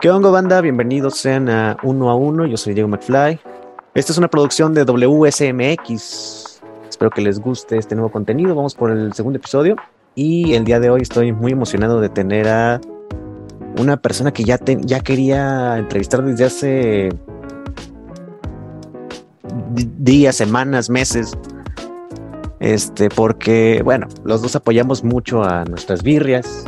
[0.00, 0.60] ¿Qué onda, banda?
[0.60, 2.46] Bienvenidos sean a Uno a Uno.
[2.46, 3.40] Yo soy Diego McFly.
[3.94, 6.62] Esta es una producción de WSMX.
[6.88, 8.54] Espero que les guste este nuevo contenido.
[8.54, 9.74] Vamos por el segundo episodio.
[10.14, 12.80] Y el día de hoy estoy muy emocionado de tener a
[13.76, 17.08] una persona que ya, ya quería entrevistar desde hace
[19.98, 21.36] días, semanas, meses.
[22.60, 26.66] Este, porque, bueno, los dos apoyamos mucho a nuestras birrias,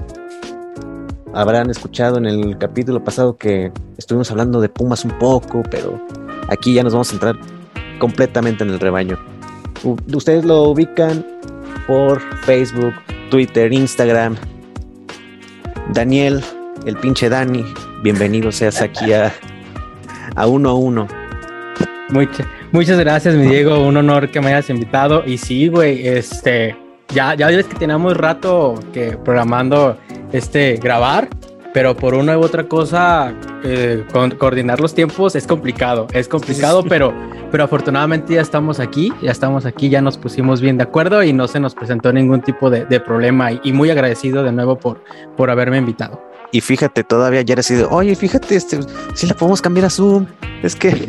[1.34, 6.00] habrán escuchado en el capítulo pasado que estuvimos hablando de Pumas un poco, pero
[6.48, 7.36] aquí ya nos vamos a entrar
[7.98, 9.18] completamente en el rebaño.
[10.12, 11.24] ustedes lo ubican
[11.86, 12.94] por Facebook,
[13.30, 14.36] Twitter, Instagram.
[15.92, 16.42] Daniel,
[16.86, 17.64] el pinche Dani,
[18.02, 19.32] bienvenido seas aquí a,
[20.36, 21.08] a uno a uno.
[22.10, 23.86] Muchas, muchas gracias, mi Diego.
[23.86, 25.24] Un honor que me hayas invitado.
[25.24, 26.76] Y sí, güey, este,
[27.08, 29.96] ya, ya ves que teníamos rato que programando
[30.32, 31.28] este, grabar,
[31.72, 34.04] pero por una u otra cosa, eh,
[34.38, 37.14] coordinar los tiempos es complicado, es complicado, pero,
[37.50, 41.32] pero afortunadamente ya estamos aquí, ya estamos aquí, ya nos pusimos bien de acuerdo y
[41.32, 45.02] no se nos presentó ningún tipo de, problema y, muy agradecido de nuevo por,
[45.36, 46.20] por haberme invitado.
[46.52, 48.80] Y fíjate, todavía ya sido, oye, fíjate, este,
[49.14, 50.26] si la podemos cambiar a Zoom,
[50.64, 51.06] es que...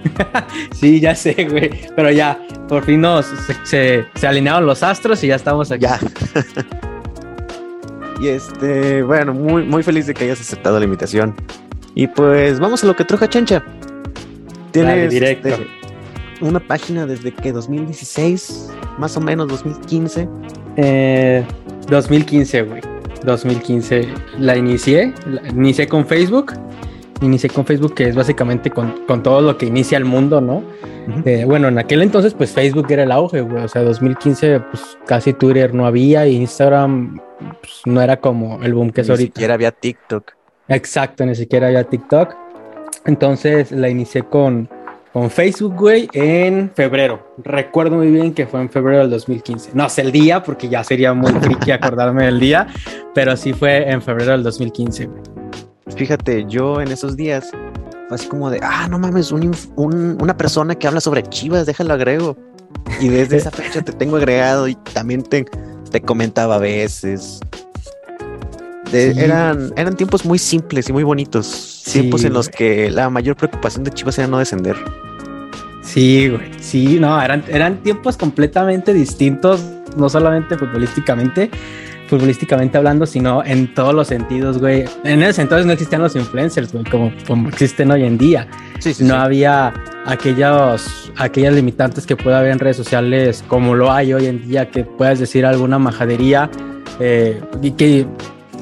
[0.72, 2.36] sí, ya sé, güey, pero ya,
[2.68, 3.26] por fin nos,
[3.62, 5.82] se, se alinearon los astros y ya estamos aquí.
[5.82, 6.00] Ya.
[8.20, 11.34] Y este, bueno, muy, muy feliz de que hayas aceptado la invitación.
[11.94, 13.64] Y pues vamos a lo que troja chancha.
[14.72, 15.66] Tienes este,
[16.40, 20.28] una página desde que 2016, más o menos 2015.
[20.76, 21.44] Eh,
[21.88, 22.82] 2015, güey.
[23.24, 26.52] 2015 la inicié, la inicié con Facebook.
[27.22, 30.62] Inicié con Facebook, que es básicamente con, con todo lo que inicia el mundo, ¿no?
[31.24, 33.64] Eh, bueno, en aquel entonces, pues Facebook era el auge, güey.
[33.64, 37.20] O sea, 2015, pues casi Twitter no había, y Instagram
[37.60, 39.22] pues, no era como el boom que es ahorita.
[39.22, 40.32] Ni siquiera había TikTok.
[40.68, 42.34] Exacto, ni siquiera había TikTok.
[43.04, 44.68] Entonces la inicié con,
[45.12, 47.34] con Facebook, güey, en febrero.
[47.42, 49.72] Recuerdo muy bien que fue en febrero del 2015.
[49.74, 52.66] No sé el día, porque ya sería muy tricky acordarme del día,
[53.14, 55.39] pero sí fue en febrero del 2015, güey.
[55.96, 57.50] Fíjate, yo en esos días
[58.10, 62.36] así como de, ah, no mames, una persona que habla sobre chivas, déjalo agrego.
[63.00, 65.46] Y desde esa fecha te tengo agregado y también te,
[65.90, 67.40] te comentaba a veces.
[68.92, 71.82] eran, eran tiempos muy simples y muy bonitos.
[71.90, 74.76] Tiempos en los que la mayor preocupación de Chivas era no descender.
[75.82, 76.50] Sí, güey.
[76.60, 79.60] Sí, no, eran, eran tiempos completamente distintos,
[79.96, 81.50] no solamente futbolísticamente,
[82.10, 84.84] futbolísticamente hablando, sino en todos los sentidos, güey.
[85.04, 88.48] En ese entonces no existían los influencers, güey, como, como existen hoy en día.
[88.98, 89.72] no había
[90.04, 94.68] aquellos, aquellas limitantes que puede haber en redes sociales como lo hay hoy en día,
[94.70, 96.50] que puedas decir alguna majadería
[96.98, 98.06] eh, y que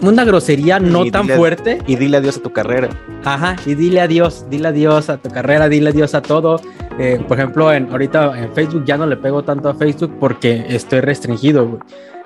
[0.03, 1.79] una grosería no tan fuerte.
[1.87, 2.91] Y dile adiós a tu carrera.
[3.25, 6.61] Ajá, y dile adiós, dile adiós a tu carrera, dile adiós a todo.
[6.99, 10.67] Eh, por ejemplo, en, ahorita en Facebook ya no le pego tanto a Facebook porque
[10.69, 11.81] estoy restringido, güey.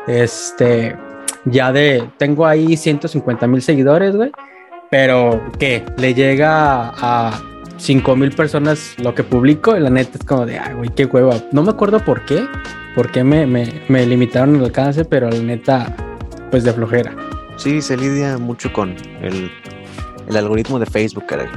[0.09, 0.97] Este,
[1.45, 4.33] ya de, tengo ahí 150 mil seguidores, güey,
[4.91, 7.41] pero que le llega a
[7.79, 11.07] 5 mil personas lo que publico y la neta es como de, ay, güey, qué
[11.07, 11.37] hueva.
[11.51, 12.47] No me acuerdo por qué,
[12.95, 15.95] por qué me, me, limitaron el alcance, pero la neta,
[16.51, 17.15] pues de flojera.
[17.57, 19.51] Sí, se lidia mucho con el,
[20.29, 21.49] el algoritmo de Facebook, caray.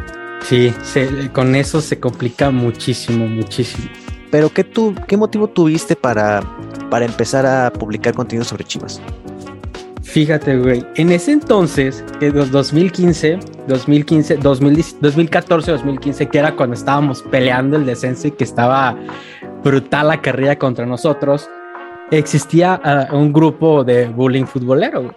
[0.42, 0.74] Sí,
[1.34, 3.90] con eso se complica muchísimo, muchísimo.
[4.30, 6.42] Pero ¿qué, tú, qué motivo tuviste para,
[6.90, 9.02] para empezar a publicar contenido sobre Chivas?
[10.16, 13.38] Fíjate, güey, en ese entonces, en 2015,
[13.68, 18.98] 2015, 2014, 2015, que era cuando estábamos peleando el descenso y que estaba
[19.62, 21.50] brutal la carrera contra nosotros,
[22.12, 25.14] existía ah, un grupo de bullying futbolero,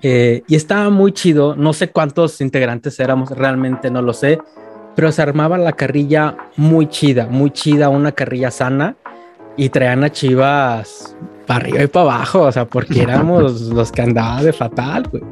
[0.00, 4.38] eh, y estaba muy chido, no sé cuántos integrantes éramos, realmente no lo sé,
[4.96, 8.96] pero se armaba la carrilla muy chida, muy chida, una carrilla sana,
[9.58, 11.14] y traían a Chivas
[11.46, 15.22] para arriba y para abajo, o sea, porque éramos los que andaban de fatal, güey.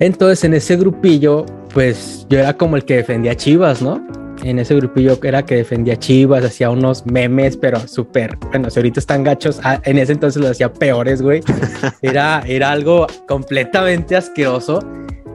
[0.00, 4.04] Entonces, en ese grupillo, pues yo era como el que defendía Chivas, ¿no?
[4.42, 8.98] En ese grupillo era que defendía Chivas, hacía unos memes, pero súper, bueno, si ahorita
[8.98, 11.40] están gachos, ah, en ese entonces lo hacía peores, güey.
[12.02, 14.80] Era, era algo completamente asqueroso.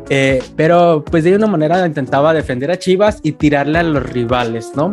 [0.10, 4.72] Eh, pero pues de una manera intentaba defender a Chivas y tirarle a los rivales,
[4.76, 4.92] ¿no?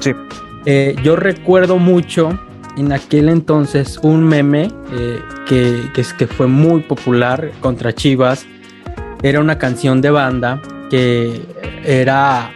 [0.00, 0.12] Sí.
[0.66, 2.38] Eh, yo recuerdo mucho
[2.76, 8.46] en aquel entonces un meme eh, que, fue muy popular contra Chivas.
[9.22, 10.60] Era una canción de banda
[10.90, 11.40] que
[11.84, 12.50] era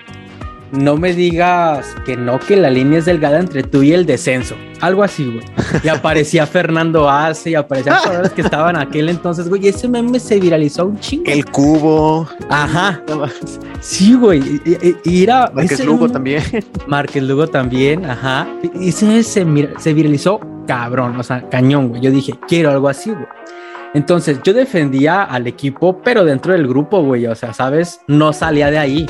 [0.73, 4.55] no me digas que no, que la línea es delgada entre tú y el descenso.
[4.81, 5.44] Algo así, güey.
[5.82, 9.65] Y aparecía Fernando Ace y aparecían jugadores que estaban aquel entonces, güey.
[9.65, 11.25] Y ese meme se viralizó un chingo.
[11.26, 12.29] El cubo.
[12.49, 13.03] Ajá.
[13.81, 14.61] Sí, güey.
[15.05, 15.50] Y, era.
[15.53, 16.43] Marques Lugo también.
[16.87, 18.47] Marques Lugo también, ajá.
[18.79, 19.47] Y ese se,
[19.79, 22.03] se viralizó cabrón, o sea, cañón, güey.
[22.03, 23.26] Yo dije, quiero algo así, güey.
[23.94, 27.26] Entonces yo defendía al equipo, pero dentro del grupo, güey.
[27.26, 28.00] O sea, ¿sabes?
[28.06, 29.06] No salía de ahí.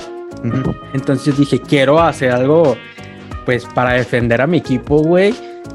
[0.93, 2.77] Entonces dije, quiero hacer algo,
[3.45, 5.35] pues, para defender a mi equipo, güey.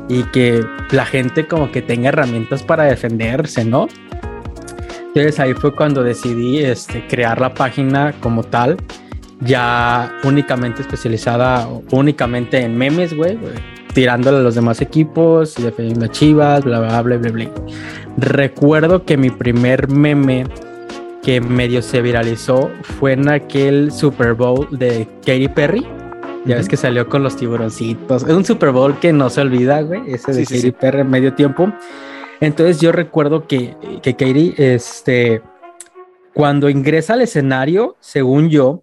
[0.09, 3.87] Y que la gente como que tenga herramientas para defenderse, ¿no?
[5.15, 8.77] Entonces ahí fue cuando decidí este, crear la página como tal,
[9.41, 13.37] ya únicamente especializada, únicamente en memes, güey,
[13.93, 17.49] tirándole a los demás equipos, defendiendo a Chivas, bla, bla, bla, bla, bla.
[18.17, 20.45] Recuerdo que mi primer meme
[21.23, 25.87] que medio se viralizó fue en aquel Super Bowl de Katy Perry.
[26.45, 28.23] Ya ves que salió con los tiburoncitos.
[28.23, 30.01] Es un Super Bowl que no se olvida, güey.
[30.13, 31.71] Ese de Katy Perry en medio tiempo.
[32.41, 35.41] Entonces yo recuerdo que, que Katy, este,
[36.33, 38.81] cuando ingresa al escenario, según yo,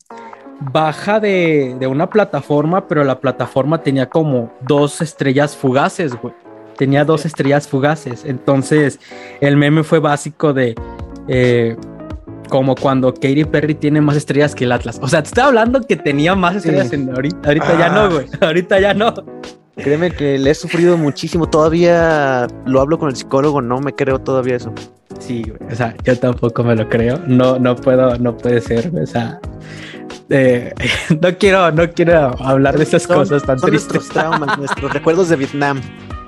[0.60, 6.32] baja de, de, una plataforma, pero la plataforma tenía como dos estrellas fugaces, güey.
[6.78, 8.24] Tenía dos estrellas fugaces.
[8.24, 8.98] Entonces
[9.42, 10.74] el meme fue básico de...
[11.28, 11.76] Eh,
[12.50, 14.98] como cuando Katy Perry tiene más estrellas que el Atlas.
[15.00, 18.08] O sea, te estaba hablando que tenía más estrellas en ahorita, ahorita ya no, ah.
[18.08, 18.26] güey.
[18.40, 19.14] Ahorita ya no.
[19.76, 21.48] Créeme que le he sufrido muchísimo.
[21.48, 24.74] Todavía lo hablo con el psicólogo, no me creo todavía eso.
[25.18, 25.72] Sí, güey.
[25.72, 27.18] O sea, yo tampoco me lo creo.
[27.26, 28.90] No, no puedo, no puede ser.
[28.94, 29.40] O sea,
[30.28, 30.74] eh,
[31.22, 33.94] no quiero, no quiero hablar de esas cosas tan tristes.
[33.94, 35.80] Nuestros traumas, nuestros recuerdos de Vietnam.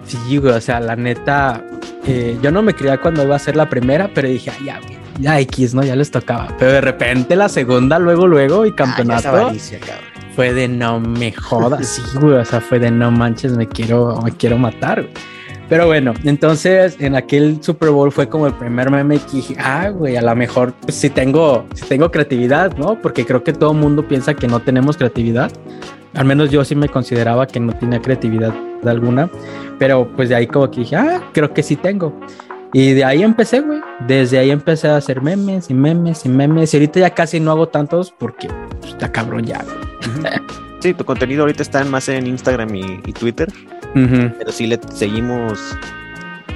[0.07, 0.55] Sí, güey.
[0.55, 1.63] O sea, la neta,
[2.07, 4.81] eh, yo no me creía cuando iba a ser la primera, pero dije, ay, ya,
[4.81, 5.83] güey ya X, ¿no?
[5.83, 6.49] Ya les tocaba.
[6.59, 9.53] Pero de repente la segunda, luego, luego, y ah, campeonato.
[10.35, 12.35] fue de no me jodas, sí, güey.
[12.35, 15.07] O sea, fue de no manches, me quiero, me quiero matar,
[15.69, 19.89] Pero bueno, entonces en aquel Super Bowl fue como el primer meme que dije, ah,
[19.91, 23.01] güey, a lo mejor pues, sí tengo, sí tengo creatividad, ¿no?
[23.01, 25.51] Porque creo que todo el mundo piensa que no tenemos creatividad.
[26.15, 28.53] Al menos yo sí me consideraba que no tenía creatividad
[28.85, 29.31] alguna,
[29.79, 32.13] pero pues de ahí como que dije, ah, creo que sí tengo.
[32.73, 33.81] Y de ahí empecé, güey.
[34.07, 36.73] Desde ahí empecé a hacer memes y memes y memes.
[36.73, 38.49] Y ahorita ya casi no hago tantos porque
[38.81, 39.65] pues, está cabrón ya.
[40.81, 43.49] Sí, tu contenido ahorita está más en Instagram y, Twitter.
[43.95, 45.77] Pero sí le seguimos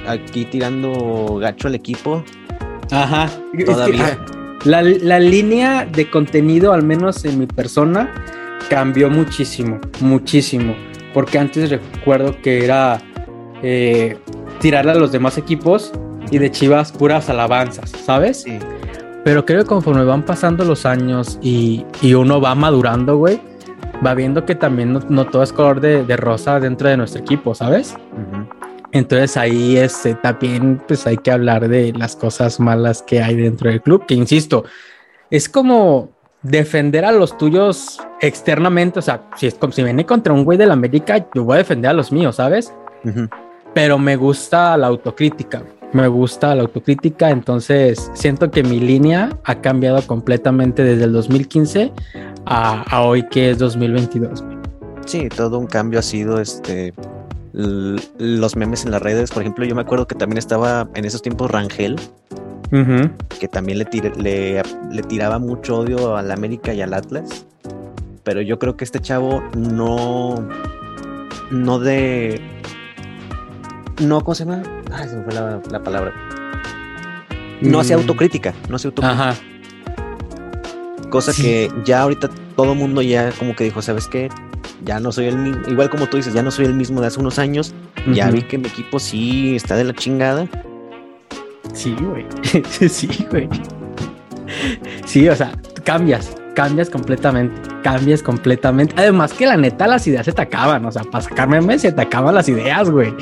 [0.07, 2.23] aquí tirando gacho al equipo.
[2.91, 3.29] Ajá.
[3.65, 4.19] Todavía.
[4.65, 8.11] la, la línea de contenido, al menos en mi persona,
[8.69, 10.75] cambió muchísimo, muchísimo.
[11.13, 12.99] Porque antes recuerdo que era
[13.63, 14.17] eh,
[14.59, 15.93] tirarle a los demás equipos
[16.31, 18.43] y de Chivas puras alabanzas, ¿sabes?
[18.43, 18.59] Sí.
[19.27, 21.85] Pero creo que conforme van pasando los años y,
[22.15, 23.41] uno va madurando, güey,
[24.05, 27.97] va viendo que también no, todo es color de, rosa dentro de nuestro equipo, ¿sabes?
[28.93, 33.69] Entonces ahí este, también pues hay que hablar de las cosas malas que hay dentro
[33.69, 34.63] del club, que insisto,
[35.29, 36.09] es como
[36.41, 40.57] defender a los tuyos externamente, o sea, si es como si viene contra un güey
[40.57, 42.73] de la América, yo voy a defender a los míos, ¿sabes?
[43.73, 49.61] Pero me gusta la autocrítica me gusta la autocrítica, entonces siento que mi línea ha
[49.61, 51.93] cambiado completamente desde el 2015
[52.45, 54.43] a, hoy que es 2022.
[55.05, 56.93] Sí, todo un cambio ha sido este
[57.53, 61.23] los memes en las redes, por ejemplo, yo me acuerdo que también estaba en esos
[61.23, 61.95] tiempos Rangel,
[63.39, 63.87] que también le,
[64.17, 64.61] le,
[64.91, 67.47] le tiraba mucho odio al América y al Atlas,
[68.23, 70.47] pero yo creo que este chavo no,
[71.49, 72.39] no de,
[74.03, 74.61] no, ¿cómo se llama?
[74.91, 76.13] Ay, se me fue la, palabra.
[77.61, 77.99] No hace mm.
[77.99, 79.29] autocrítica, no hace autocrítica.
[79.29, 79.39] Ajá.
[81.09, 84.29] Cosa que ya ahorita todo el mundo ya como que dijo, ¿sabes qué?
[84.83, 87.07] Ya no soy el mismo, igual como tú dices, ya no soy el mismo de
[87.07, 87.73] hace unos años.
[88.13, 90.47] Ya vi que mi equipo sí está de la chingada.
[91.73, 92.25] Sí, güey.
[92.89, 93.49] sí, güey.
[95.05, 95.51] Sí, o sea,
[95.83, 98.93] cambias, cambias completamente, cambias completamente.
[98.97, 102.01] Además que la neta las ideas se te acaban, o sea, para sacarme se te
[102.01, 103.13] acaban las ideas, güey.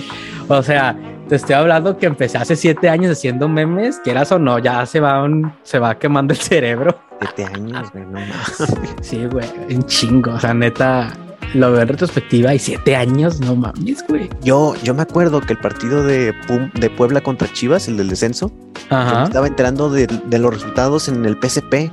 [0.48, 0.96] O sea,
[1.28, 5.00] te estoy hablando que empecé hace siete años haciendo memes, quieras o no, ya se
[5.00, 5.28] va
[5.64, 6.98] se va quemando el cerebro.
[7.20, 8.68] Siete años, güey, no más.
[9.02, 11.14] Sí, güey, un chingo, o sea, neta,
[11.54, 14.30] lo veo en retrospectiva y siete años, no mames, güey.
[14.44, 16.34] Yo, yo me acuerdo que el partido de,
[16.74, 18.52] de Puebla contra Chivas, el del descenso,
[18.84, 21.92] estaba enterando de, los resultados en el PSP.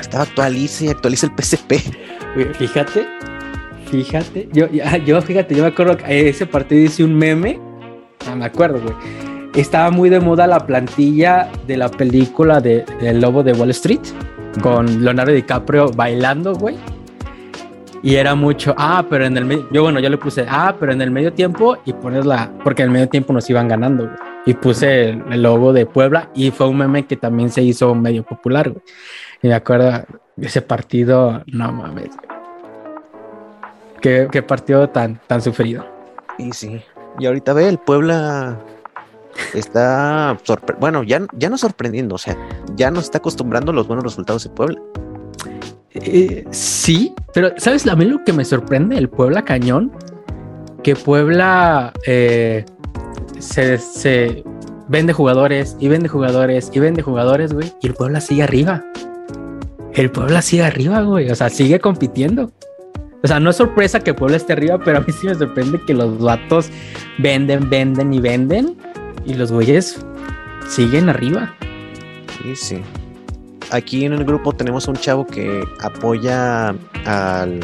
[0.00, 1.72] Estaba actualice y actualiza el PSP.
[2.54, 3.08] Fíjate,
[3.90, 7.58] fíjate, yo, yo fíjate, yo me acuerdo que ese partido hice un meme
[8.26, 8.94] no me acuerdo, güey.
[9.54, 14.00] Estaba muy de moda la plantilla de la película de, El Lobo de Wall Street
[14.62, 16.76] con Leonardo DiCaprio bailando, güey.
[18.02, 20.92] Y era mucho, ah, pero en el medio, yo bueno, yo le puse, ah, pero
[20.92, 24.04] en el medio tiempo y pones la, porque en el medio tiempo nos iban ganando,
[24.04, 24.16] güey.
[24.46, 27.94] Y puse el, el logo de Puebla y fue un meme que también se hizo
[27.94, 28.82] medio popular, güey.
[29.42, 30.04] Y me acuerdo,
[30.40, 32.28] ese partido, no mames, güey.
[34.00, 35.84] Qué, qué partido tan, tan sufrido.
[36.38, 36.80] Y sí.
[37.18, 38.58] Y ahorita ve, el Puebla
[39.54, 40.38] está
[40.78, 42.36] bueno, ya, ya no sorprendiendo, o sea,
[42.76, 44.80] ya nos está acostumbrando a los buenos resultados de Puebla.
[45.92, 48.96] Eh, sí, pero ¿sabes a mí lo que me sorprende?
[48.96, 49.90] El Puebla Cañón,
[50.82, 52.64] que Puebla eh,
[53.38, 54.44] se, se
[54.88, 58.84] vende jugadores y vende jugadores y vende jugadores, güey, y el Puebla sigue arriba.
[59.92, 62.52] El Puebla sigue arriba, güey, o sea, sigue compitiendo.
[63.22, 65.80] O sea, no es sorpresa que Puebla esté arriba, pero a mí sí me sorprende
[65.86, 66.70] que los vatos
[67.18, 68.76] venden, venden y venden
[69.26, 70.04] y los güeyes
[70.66, 71.54] siguen arriba.
[72.42, 72.82] Sí, sí.
[73.70, 76.74] Aquí en el grupo tenemos un chavo que apoya
[77.04, 77.60] al,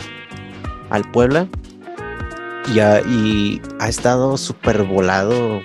[0.90, 1.48] al Puebla
[2.72, 5.60] y ha, y ha estado súper volado.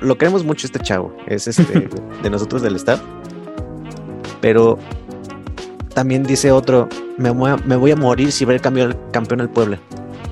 [0.00, 1.88] Lo queremos mucho este chavo, es este
[2.22, 3.00] de nosotros del staff.
[4.42, 4.78] Pero
[5.96, 9.48] también dice otro, me voy a, me voy a morir si ver campeón, campeón al
[9.48, 9.78] Puebla.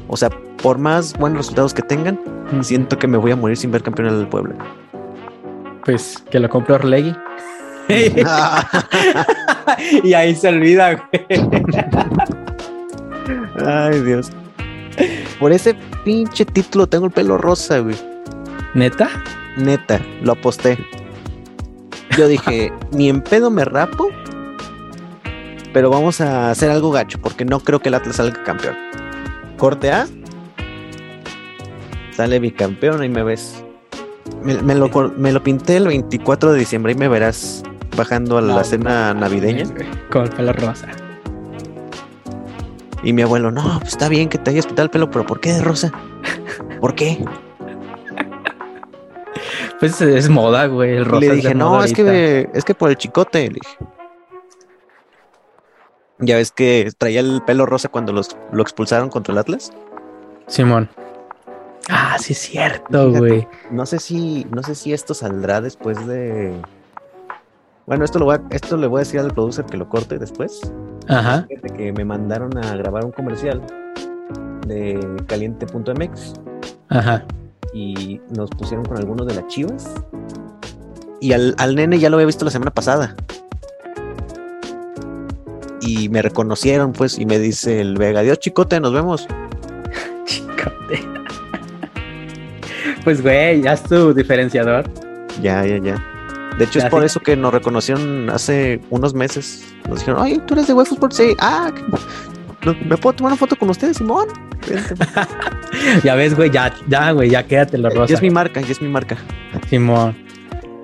[0.09, 0.29] O sea,
[0.63, 2.21] por más buenos resultados que tengan,
[2.61, 4.57] siento que me voy a morir sin ver campeón al Puebla.
[5.87, 7.17] Pues que lo compró Orlegui.
[10.03, 11.25] y ahí se olvida, güey.
[13.67, 14.31] Ay, Dios.
[15.41, 17.97] Por ese pinche título tengo el pelo rosa, güey.
[18.75, 19.09] ¿Neta?
[19.57, 20.77] Neta, lo aposté.
[22.19, 24.11] Yo dije, ni en pedo me rapo,
[25.75, 28.77] pero vamos a hacer algo gacho, porque no creo que el Atlas salga campeón.
[29.59, 30.07] Corte A.
[32.13, 33.63] Sale bicampeón, ahí me ves.
[34.43, 37.65] Me, me lo, me lo pinté el 24 de diciembre, ahí me verás
[37.97, 39.65] bajando a la No, cena navideña.
[40.11, 40.87] Con el pelo rosa.
[43.03, 45.41] Y mi abuelo, no, pues está bien que te hayas pintado el pelo, pero ¿por
[45.41, 45.93] qué de rosa?
[46.81, 47.23] ¿Por qué?
[49.81, 50.97] Pues es moda, güey.
[50.97, 52.11] El rosa le es dije, no, moda es ahorita".
[52.13, 53.77] que, es que por el chicote, le dije.
[56.19, 59.73] Ya ves que traía el pelo rosa cuando los, lo expulsaron contra el Atlas.
[60.47, 60.89] Simón.
[61.89, 63.47] Ah, sí es cierto, güey.
[63.71, 66.55] No sé si, no sé si esto saldrá después de.
[67.87, 70.19] Bueno, esto lo voy a, esto le voy a decir al producer que lo corte
[70.19, 70.73] después.
[71.09, 71.47] Ajá.
[71.49, 73.61] Fíjate que me mandaron a grabar un comercial
[74.67, 76.35] de caliente.mx
[76.89, 77.27] Ajá.
[77.75, 79.93] y nos pusieron con algunos de las chivas.
[81.21, 83.15] Y al, al nene ya lo había visto la semana pasada.
[85.87, 89.27] Y me reconocieron, pues, y me dice el Vega, adiós chicote, nos vemos.
[90.25, 91.01] Chicote.
[93.05, 94.85] Pues, güey, ya es tu diferenciador.
[95.43, 96.03] Ya, ya, ya.
[96.59, 97.07] De hecho, Ya, es por sí.
[97.07, 99.65] eso que nos reconocieron hace unos meses.
[99.89, 101.13] Nos dijeron, ay, tú eres de Web Sport.
[101.13, 101.71] Sí, ah,
[102.87, 104.29] ¿me puedo tomar una foto con ustedes, Simón?
[106.05, 108.15] Ya ves, güey, ya, ya, güey, ya quédate lo Ya rosa.
[108.15, 109.17] es mi marca, ya es mi marca.
[109.69, 110.17] Simón.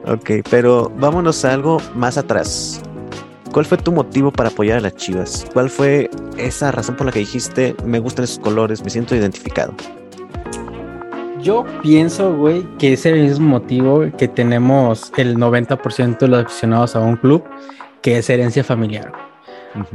[0.04, 2.82] Ok, pero vámonos a algo más atrás.
[3.52, 5.44] ¿Cuál fue tu motivo para apoyar a las Chivas?
[5.52, 9.74] ¿Cuál fue esa razón por la que dijiste, me gustan esos colores, me siento identificado?
[11.42, 17.00] Yo pienso, güey, que ese mismo motivo que tenemos el 90% de los aficionados a
[17.00, 17.42] un club,
[18.02, 19.10] que es herencia familiar.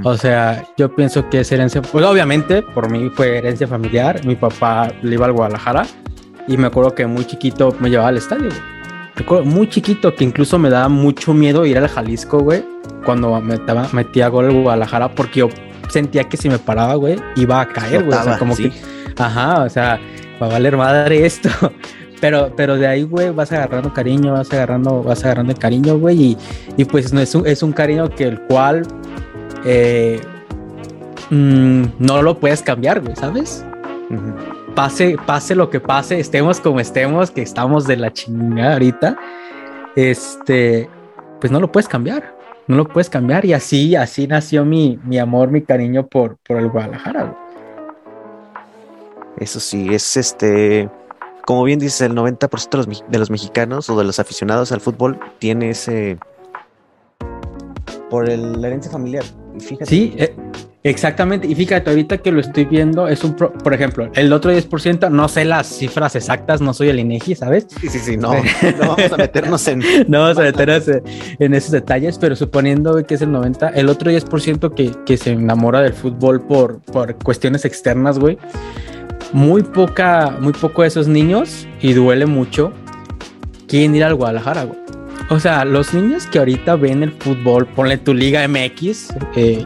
[0.03, 4.25] O sea, yo pienso que es herencia, pues obviamente por mí fue herencia familiar.
[4.25, 5.85] Mi papá le iba al Guadalajara
[6.47, 8.75] y me acuerdo que muy chiquito me llevaba al estadio, güey.
[9.15, 12.65] Me acuerdo muy chiquito que incluso me daba mucho miedo ir al Jalisco, güey,
[13.05, 13.41] cuando
[13.93, 15.50] metía gol al Guadalajara porque yo
[15.89, 18.17] sentía que si me paraba, güey, iba a caer, güey.
[18.17, 18.69] O sea, como sí.
[18.69, 18.75] que,
[19.17, 20.00] ajá, o sea,
[20.41, 21.50] va a valer madre esto.
[22.22, 26.22] Pero, pero de ahí, güey, vas agarrando cariño, vas agarrando, vas agarrando el cariño, güey,
[26.22, 26.38] y,
[26.77, 28.84] y pues no es un, es un cariño que el cual
[29.65, 30.22] eh,
[31.29, 33.65] mm, no lo puedes cambiar, güey, ¿sabes?
[34.10, 34.54] Ujú.
[34.75, 39.17] Pase, pase lo que pase, estemos como estemos, que estamos de la chingada ahorita,
[39.96, 40.89] este,
[41.39, 42.36] pues no lo puedes cambiar,
[42.67, 46.58] no lo puedes cambiar, y así, así nació mi, mi amor, mi cariño por, por
[46.58, 47.36] el Guadalajara, güey.
[49.38, 50.89] Eso sí, es este,
[51.46, 54.82] como bien dices, el 90% de los, de los mexicanos o de los aficionados al
[54.82, 56.17] fútbol tiene ese,
[58.10, 59.24] por el- la herencia familiar.
[59.60, 60.36] Fíjate, Sí, eh,
[60.89, 61.48] exactamente.
[61.48, 65.10] Y fíjate, ahorita que lo estoy viendo, es un, pro- por ejemplo, el otro 10%,
[65.12, 67.68] no sé las cifras exactas, no soy el INEGI, ¿sabes?
[67.82, 68.42] sí, sí, sí, no, no
[68.96, 69.82] vamos a meternos en...
[70.08, 71.01] No vamos a meternos en-
[71.39, 75.32] en esos detalles, pero suponiendo que es el 90, el otro 10% que, que se
[75.32, 78.38] enamora del fútbol por, por cuestiones externas, güey,
[79.34, 82.72] muy poca, muy poco de esos niños, y duele mucho,
[83.68, 84.80] quieren ir al Guadalajara, güey.
[85.30, 89.65] O sea, los niños que ahorita ven el fútbol, ponle tu Liga MX, eh,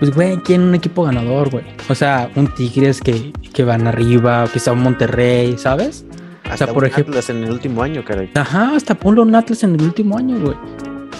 [0.00, 1.64] pues, güey, quieren un equipo ganador, güey.
[1.88, 6.06] O sea, un Tigres que, que van arriba, quizá un Monterrey, ¿sabes?
[6.44, 7.12] Hasta o sea, por un ejemplo.
[7.12, 8.30] Atlas en el último año, caray.
[8.34, 10.56] Ajá, hasta ponlo un Atlas en el último año, güey.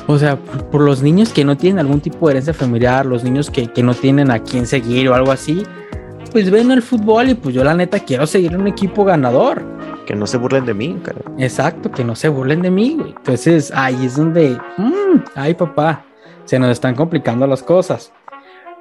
[0.06, 3.22] O sea, por, por los niños que no tienen algún tipo de herencia familiar, los
[3.22, 5.62] niños que, que no tienen a quién seguir o algo así,
[6.32, 9.62] pues ven el fútbol y pues yo la neta quiero seguir un equipo ganador.
[10.06, 11.22] Que no se burlen de mí, caray.
[11.38, 13.10] Exacto, que no se burlen de mí, güey.
[13.10, 16.04] Entonces ahí es donde, mm, ay papá,
[16.46, 18.12] se nos están complicando las cosas.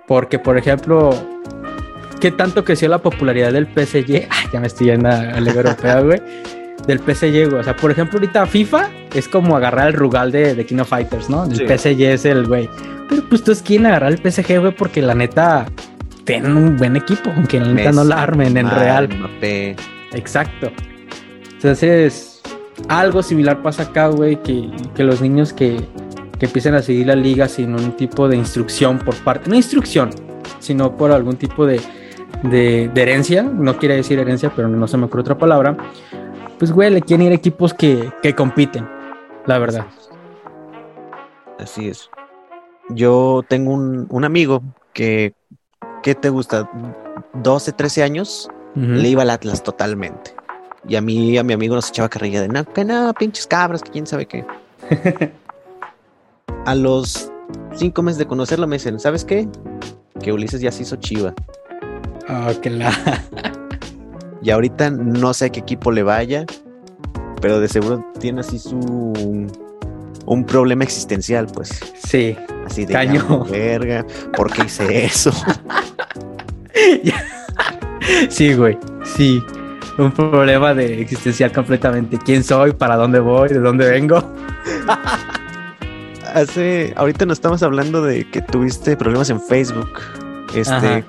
[0.09, 1.11] Porque, por ejemplo,
[2.19, 4.27] ¿qué tanto creció la popularidad del PSG?
[4.29, 6.19] Ay, ya me estoy yendo a la europea, güey.
[6.87, 7.59] Del PSG, güey.
[7.61, 10.89] O sea, por ejemplo, ahorita FIFA es como agarrar el Rugal de, de King of
[10.89, 11.43] Fighters, ¿no?
[11.45, 11.65] El Sí.
[11.67, 12.67] PSG es el güey.
[13.07, 15.67] Pero pues tú es quien agarrar el PSG, güey, porque la neta
[16.23, 19.09] tienen un buen equipo, aunque la neta no la armen en Neymar, real.
[19.09, 19.75] Mbappé.
[20.13, 20.71] Exacto.
[21.53, 22.41] Entonces,
[22.87, 25.79] algo similar pasa acá, güey, que, que los niños que,
[26.39, 30.09] que empiezan a seguir la liga sin un tipo de instrucción por parte, no instrucción,
[30.59, 31.81] sino por algún tipo de,
[32.43, 35.75] de, de herencia, no quiere decir herencia, pero no se me ocurre otra palabra,
[36.57, 38.87] pues, güey, le quieren ir a equipos que, que compiten,
[39.45, 39.85] la verdad.
[41.57, 42.09] Así es.
[42.89, 45.33] Yo tengo un, un amigo que,
[46.01, 46.69] ¿qué te gusta?
[47.33, 50.33] 12, 13 años, le iba al Atlas totalmente.
[50.87, 53.83] Y a mí, a mi amigo nos echaba carrilla de, no, que no, pinches cabras,
[53.83, 54.45] que quién sabe qué.
[56.65, 57.31] a los
[57.75, 59.47] cinco meses de conocerlo me dicen, ¿sabes qué?
[60.21, 61.33] Que Ulises ya se hizo chiva.
[62.27, 62.91] Ah, que la...
[64.41, 66.45] Y ahorita no sé a qué equipo le vaya,
[67.41, 68.79] pero de seguro tiene así su...
[70.25, 71.69] Un problema existencial, pues.
[72.07, 72.37] Sí.
[72.65, 73.45] Así de Caño.
[73.45, 75.31] "Ya, verga, ¿por qué hice eso?
[78.29, 79.41] Sí, güey, sí.
[79.97, 82.17] Un problema de existencial completamente.
[82.17, 82.71] ¿Quién soy?
[82.73, 83.49] ¿Para dónde voy?
[83.49, 84.17] ¿De dónde vengo?
[86.33, 89.89] Hace, ahorita nos estamos hablando de que tuviste problemas en Facebook.
[90.55, 91.03] Este, Ajá.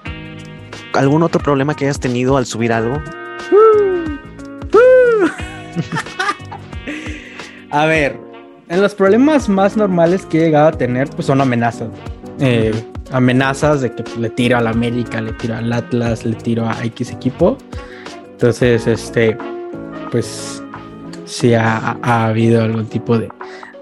[0.95, 2.97] ¿algún otro problema que hayas tenido al subir algo?
[7.71, 8.19] A ver,
[8.69, 11.89] en los problemas más normales que he llegado a tener, pues son amenazas.
[12.41, 12.73] Eh,
[13.13, 16.85] amenazas de que pues, le tiro al América, le tiro al Atlas, le tiro a
[16.85, 17.57] X equipo.
[18.33, 19.37] Entonces, este,
[20.11, 20.63] pues
[21.27, 23.29] sí ha, ha habido algún tipo de,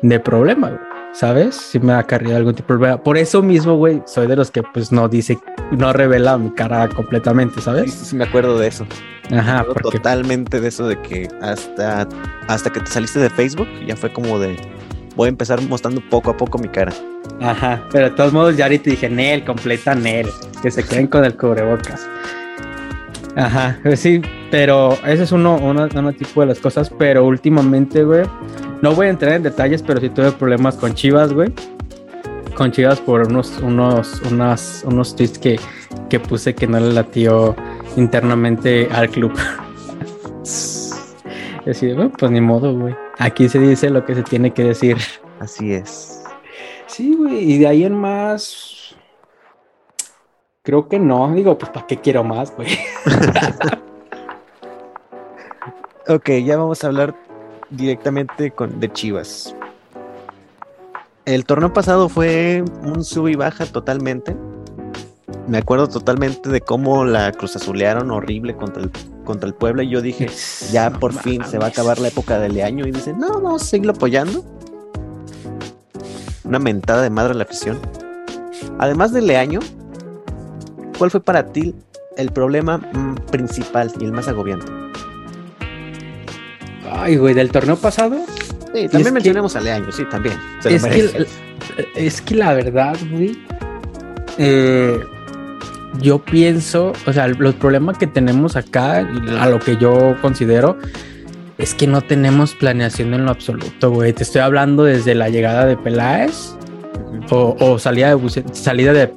[0.02, 0.87] de problema, güey,
[1.18, 1.56] ¿sabes?
[1.56, 3.02] Sí me ha acarreado algún tipo de problema.
[3.02, 5.38] Por eso mismo, güey, soy de los que pues no dice,
[5.72, 7.92] no revela mi cara completamente, ¿sabes?
[7.92, 8.86] sí, sí, me acuerdo de eso.
[9.32, 12.08] Ajá, Me porque Totalmente de eso de que hasta,
[12.46, 14.56] hasta que te saliste de Facebook ya fue como de
[15.16, 16.92] voy a empezar mostrando poco a poco mi cara.
[17.40, 20.28] Ajá, pero de todos modos ya ahorita dije Nel, completa Nel,
[20.62, 22.08] que se queden con el cubrebocas.
[23.34, 28.04] Ajá, pues sí, pero ese es uno, uno, uno tipo de las cosas, pero últimamente,
[28.04, 28.24] güey,
[28.82, 31.52] no voy a entrar en detalles, pero sí tuve problemas con Chivas, güey.
[32.56, 35.60] Con Chivas por unos, unos, unas, unos tweets que,
[36.08, 37.54] que puse que no le latió
[37.96, 39.32] internamente al club.
[41.66, 42.96] Y así, de, "Bueno, pues ni modo, güey.
[43.18, 44.96] Aquí se dice lo que se tiene que decir.
[45.40, 46.22] Así es.
[46.86, 48.96] Sí, güey, y de ahí en más.
[50.62, 51.32] Creo que no.
[51.34, 52.68] Digo, pues, ¿para qué quiero más, güey?
[56.10, 57.14] Ok, ya vamos a hablar
[57.70, 59.54] directamente con, de Chivas.
[61.24, 64.34] El torneo pasado fue un sub y baja totalmente.
[65.46, 68.90] Me acuerdo totalmente de cómo la Cruz Azulearon horrible contra el,
[69.24, 69.82] contra el Puebla.
[69.82, 70.28] Y yo dije,
[70.72, 72.86] ya por fin se va a acabar la época del año.
[72.86, 74.44] Y dicen, no, vamos a seguirlo apoyando.
[76.44, 77.78] Una mentada de madre a la afición.
[78.78, 79.60] Además del Leaño,
[80.96, 81.74] ¿cuál fue para ti
[82.16, 84.77] el problema mm, principal y el más agobiante?
[87.08, 88.16] Ay, güey, del torneo pasado.
[88.74, 90.36] Sí, también que- mencionemos a Leaño, sí, también.
[90.60, 91.26] se lo Es que, merece.
[91.94, 93.38] es que la verdad, güey.
[94.36, 95.00] eh,
[96.02, 98.98] yo pienso, o sea, los problemas que tenemos acá,
[99.40, 100.78] a lo que yo considero,
[101.56, 104.12] es que no tenemos planeación en lo absoluto, güey.
[104.12, 106.54] Te estoy hablando desde la llegada de Peláez.
[107.30, 109.08] O, o salida de Buce- salida de-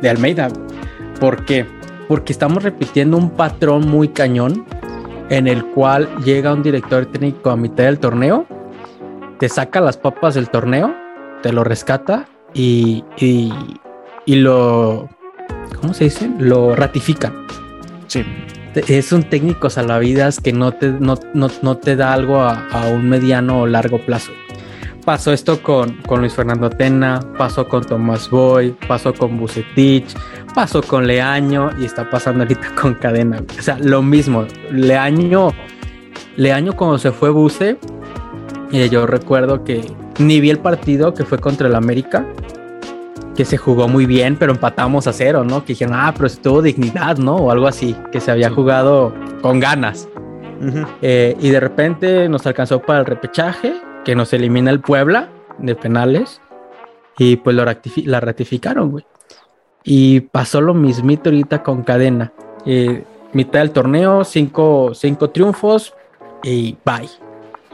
[0.00, 0.48] de Almeida.
[1.20, 1.64] ¿Por qué?
[2.08, 4.64] Porque estamos repitiendo un patrón muy cañón
[5.30, 8.46] en el cual llega un director técnico a mitad del torneo,
[9.38, 10.94] te saca las papas del torneo,
[11.42, 13.52] te lo rescata y, y,
[14.24, 15.08] y lo,
[15.80, 16.30] ¿cómo se dice?
[16.38, 17.46] Lo ratifican.
[18.06, 18.24] Sí.
[18.88, 22.88] Es un técnico salvavidas que no te, no, no- no te da algo a, a
[22.88, 24.32] un mediano o largo plazo.
[25.06, 30.04] Pasó esto con, con Luis Fernando Tena, pasó con Tomás Boy, pasó con Bucetich,
[30.52, 33.40] pasó con Leaño y está pasando ahorita con Cadena.
[33.56, 34.46] O sea, lo mismo.
[34.72, 35.52] Leaño,
[36.36, 37.78] Leaño cuando se fue Buce,
[38.72, 39.80] eh, yo recuerdo que
[40.18, 42.26] ni vi el partido que fue contra el América,
[43.36, 45.60] que se jugó muy bien, pero empatamos a cero, ¿no?
[45.64, 47.36] Que dijeron, ah, pero tuvo dignidad, ¿no?
[47.36, 50.08] O algo así, que se había jugado con ganas.
[51.00, 53.74] Eh, y de repente nos alcanzó para el repechaje,
[54.06, 56.40] que nos elimina el Puebla de penales,
[57.18, 59.04] y pues lo la ratificaron, güey.
[59.82, 62.32] Y pasó lo mismito ahorita con cadena.
[62.64, 65.92] Eh, mitad del torneo, cinco, cinco triunfos
[66.44, 67.08] y bye.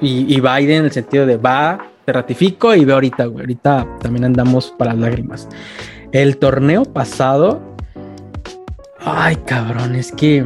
[0.00, 3.42] Y, y bye en el sentido de va, te ratifico y ve ahorita, güey.
[3.42, 5.50] Ahorita también andamos para lágrimas.
[6.12, 7.60] El torneo pasado,
[9.00, 10.44] ay cabrón, es que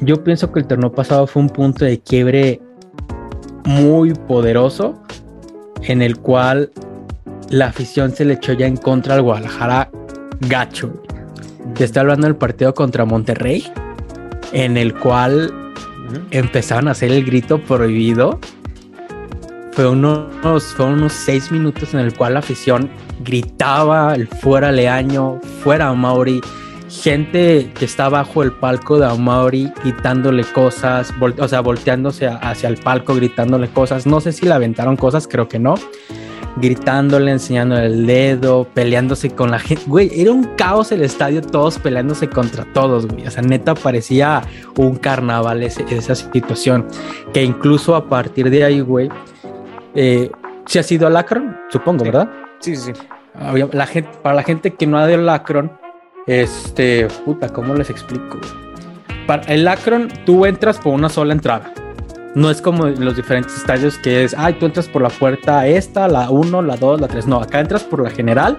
[0.00, 2.62] yo pienso que el torneo pasado fue un punto de quiebre
[3.66, 4.94] muy poderoso
[5.82, 6.70] en el cual
[7.50, 9.90] la afición se le echó ya en contra al Guadalajara
[10.40, 11.02] gacho.
[11.74, 13.64] Te estoy hablando del partido contra Monterrey,
[14.52, 15.52] en el cual
[16.30, 18.38] empezaron a hacer el grito prohibido.
[19.72, 22.88] Fue unos, fue unos seis minutos en el cual la afición
[23.20, 26.40] gritaba el fuera Leaño, fuera Mauri,
[27.02, 32.76] gente que está bajo el palco de Amauri gritándole cosas, o sea, volteándose hacia el
[32.76, 34.06] palco, gritándole cosas.
[34.06, 35.74] No sé si le aventaron cosas, creo que no.
[36.56, 39.84] Gritándole, enseñando el dedo, peleándose con la gente.
[39.86, 43.26] Güey, era un caos el estadio, todos peleándose contra todos, güey.
[43.26, 44.42] O sea, neta parecía
[44.76, 46.86] un carnaval esa situación.
[47.34, 49.10] Que incluso a partir de ahí, güey,
[49.94, 50.30] eh,
[50.64, 52.30] si ha sido al Akron, supongo, ¿verdad?
[52.60, 53.02] Sí, sí, sí.
[53.72, 55.70] La gente, para la gente que no ha ido al Akron,
[56.26, 58.38] este, puta, ¿cómo les explico?
[59.26, 61.72] Para el Akron, tú entras por una sola entrada.
[62.34, 65.66] No es como en los diferentes estadios que es, ay, tú entras por la puerta
[65.66, 67.26] esta, la 1, la 2, la 3.
[67.26, 68.58] No, acá entras por la general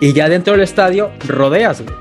[0.00, 1.94] y ya dentro del estadio rodeas, güey.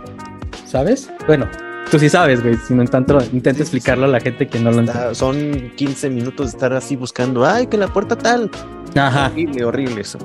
[0.66, 1.12] ¿Sabes?
[1.28, 1.48] Bueno,
[1.92, 2.56] tú sí sabes, güey.
[2.58, 5.14] Si no tanto intenta explicarlo a la gente que no lo entiende.
[5.14, 8.50] Son 15 minutos de estar así buscando, ay, que la puerta tal.
[8.96, 9.28] Ajá.
[9.28, 10.18] Horrible, horrible eso.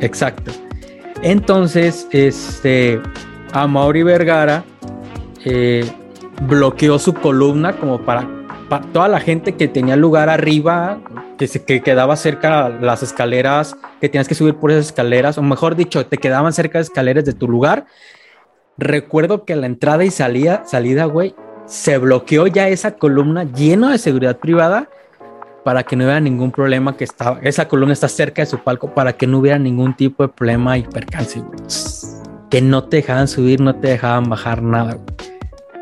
[0.00, 0.50] Exacto.
[1.22, 3.00] Entonces, este,
[3.52, 4.64] a Mauri Vergara
[5.44, 5.90] eh,
[6.42, 8.26] bloqueó su columna como para,
[8.92, 10.98] toda la gente que tenía lugar arriba,
[11.38, 15.42] que se que quedaba cerca las escaleras, que tenías que subir por esas escaleras, o
[15.42, 17.86] mejor dicho, te quedaban cerca de escaleras de tu lugar.
[18.78, 21.34] Recuerdo que la entrada y salida, salida, güey,
[21.66, 24.88] se bloqueó ya esa columna llena de seguridad privada
[25.64, 28.94] para que no hubiera ningún problema que estaba, esa columna está cerca de su palco
[28.94, 31.42] para que no hubiera ningún tipo de problema y percance,
[32.52, 34.98] que no te dejaban subir, no te dejaban bajar nada.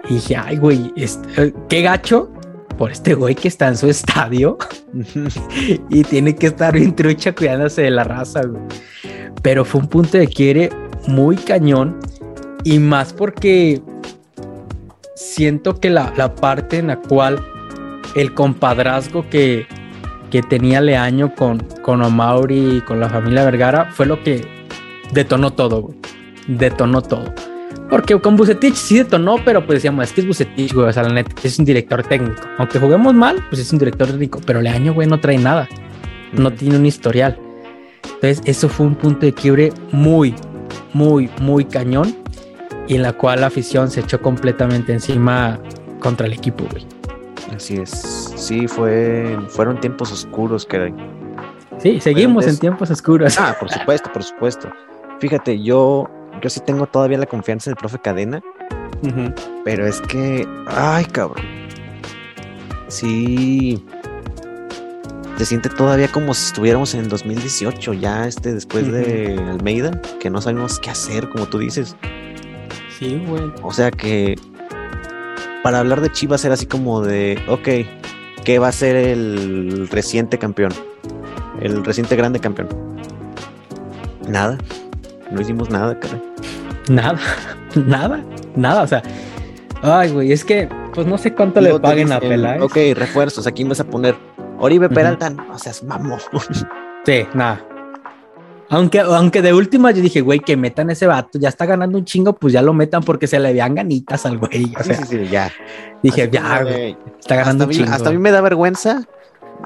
[0.09, 2.31] Y dije, ay, güey, este, qué gacho
[2.79, 4.57] por este güey que está en su estadio
[5.91, 8.63] y tiene que estar bien trucha cuidándose de la raza, güey.
[9.43, 10.71] Pero fue un punto de quiere
[11.09, 11.99] muy cañón
[12.63, 13.83] y más porque
[15.17, 17.45] siento que la, la parte en la cual
[18.15, 19.67] el compadrazgo que,
[20.31, 24.47] que tenía Leaño con, con Omauri y con la familia Vergara fue lo que
[25.13, 27.33] detonó todo, güey detonó todo.
[27.89, 31.03] Porque con Bucetich sí detonó, pero pues decíamos, es que es Bucetich, güey, o sea,
[31.03, 32.41] la neta, es un director técnico.
[32.59, 35.69] Aunque juguemos mal, pues es un director técnico, pero Leaño, güey, no trae nada.
[36.33, 37.37] No tiene un historial.
[38.05, 40.35] Entonces, eso fue un punto de quiebre muy,
[40.93, 42.15] muy, muy cañón
[42.87, 45.59] y en la cual la afición se echó completamente encima
[45.99, 46.87] contra el equipo, güey.
[47.55, 47.91] Así es.
[48.37, 50.93] Sí, fue, fueron tiempos oscuros, que
[51.79, 53.39] Sí, seguimos en tiempos oscuros.
[53.39, 54.71] Ah, por supuesto, por supuesto.
[55.19, 56.09] Fíjate, yo
[56.41, 58.43] yo sí tengo todavía la confianza en el profe Cadena.
[59.65, 61.45] Pero es que, ay, cabrón.
[62.89, 63.83] Sí.
[65.37, 70.43] Se siente todavía como si estuviéramos en 2018, ya este después de Almeida, que no
[70.43, 71.97] sabemos qué hacer, como tú dices.
[72.99, 73.51] Sí, güey.
[73.63, 74.39] O sea que
[75.63, 80.37] para hablar de Chivas era así como de, ok, ¿qué va a ser el reciente
[80.37, 80.73] campeón?
[81.61, 82.69] El reciente grande campeón.
[84.29, 84.59] Nada.
[85.31, 86.23] No hicimos nada, caray.
[86.89, 87.19] Nada,
[87.75, 88.25] nada,
[88.57, 88.83] nada.
[88.83, 89.03] O sea,
[89.83, 92.63] ay, güey, es que, pues no sé cuánto le paguen a Peláez.
[92.63, 94.17] Ok, refuerzos, aquí vas a poner
[94.59, 96.19] Oribe Peralta, o sea, es mamón.
[97.05, 97.65] Sí, nada.
[98.69, 102.05] Aunque, aunque de última yo dije, güey, que metan ese vato, ya está ganando un
[102.05, 104.67] chingo, pues ya lo metan porque se le vean ganitas al güey.
[104.83, 105.51] sí, sí, sí, ya.
[106.03, 107.91] Dije, ya, güey, está ganando un chingo.
[107.91, 109.09] Hasta a mí me da vergüenza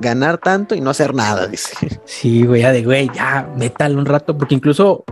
[0.00, 2.00] ganar tanto y no hacer nada, dice.
[2.05, 5.05] Sí, güey, ya de güey, ya, métalo un rato, porque incluso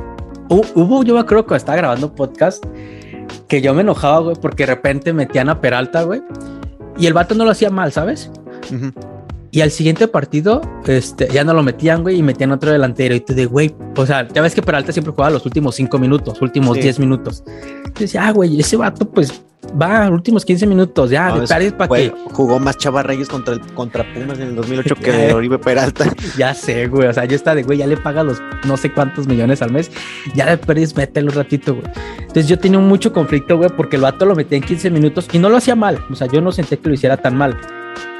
[0.52, 2.64] hubo, yo me acuerdo que estaba grabando podcast
[3.48, 6.22] que yo me enojaba, güey, porque de repente metían a Peralta, güey,
[6.98, 8.30] y el vato no lo hacía mal, ¿sabes?
[9.54, 13.14] Y al siguiente partido, este, ya no lo metían, güey, y metían otro delantero.
[13.14, 15.98] Y tú de, güey, o sea, ya ves que Peralta siempre jugaba los últimos cinco
[15.98, 17.44] minutos, últimos diez minutos.
[17.94, 19.42] Y decía, ah, güey, ese vato, pues,
[19.80, 22.14] va, últimos 15 minutos, ya, No, de es- perdis para que.
[22.32, 26.06] Jugó más Chava Reyes contra, el, contra Pumas en el 2008 que de Oribe Peralta.
[26.38, 27.08] Ya sé, güey.
[27.08, 29.70] O sea, yo está de güey, ya le paga los no sé cuántos millones al
[29.70, 29.90] mes.
[30.34, 31.86] Ya de perdis, mételo un ratito, güey.
[32.20, 35.38] Entonces yo tenía mucho conflicto, güey, porque el vato lo metía en 15 minutos y
[35.38, 35.98] no lo hacía mal.
[36.10, 37.58] O sea, yo no sentía que lo hiciera tan mal.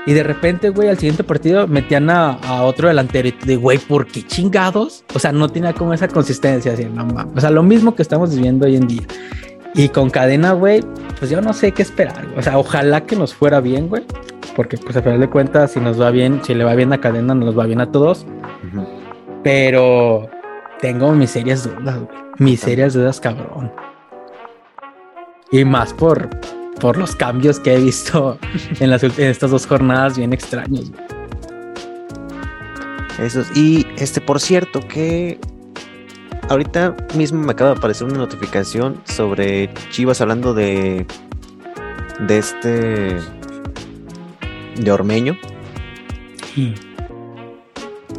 [0.04, 3.78] Y de repente, güey, al siguiente partido metían a, a otro delantero y de, güey,
[3.78, 5.04] ¿por qué chingados?
[5.14, 7.36] O sea, no tenía como esa consistencia, así, no mames.
[7.36, 9.02] O sea, lo mismo que estamos viviendo hoy en día.
[9.74, 10.82] Y con cadena, güey,
[11.18, 12.26] pues yo no sé qué esperar.
[12.26, 12.38] güey.
[12.38, 14.04] O sea, ojalá que nos fuera bien, güey.
[14.56, 17.00] Porque, pues, a final de cuentas, si nos va bien, si le va bien a
[17.00, 18.26] cadena, nos va bien a todos.
[19.42, 20.28] Pero
[20.80, 22.22] tengo mis serias dudas, güey.
[22.38, 23.72] Mis serias dudas, cabrón.
[25.50, 26.28] Y más por,
[26.82, 28.36] por los cambios que he visto
[28.80, 30.90] en, las, en estas dos jornadas bien extraños.
[33.18, 35.38] Eso es- Y este, por cierto, que
[36.48, 41.06] ahorita mismo me acaba de aparecer una notificación sobre Chivas hablando de
[42.26, 43.16] de este
[44.76, 45.36] de Ormeño,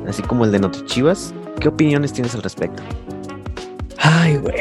[0.08, 1.34] así como el de Noti Chivas.
[1.60, 2.82] ¿Qué opiniones tienes al respecto?
[3.98, 4.56] Ay, güey.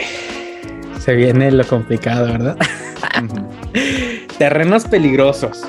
[1.01, 2.57] Se viene lo complicado, ¿verdad?
[4.39, 5.63] Terrenos peligrosos.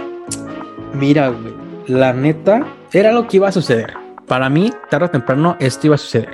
[0.93, 1.53] Mira, güey.
[1.87, 3.93] La neta, era lo que iba a suceder.
[4.27, 6.29] Para mí, tarde o temprano, esto iba a suceder.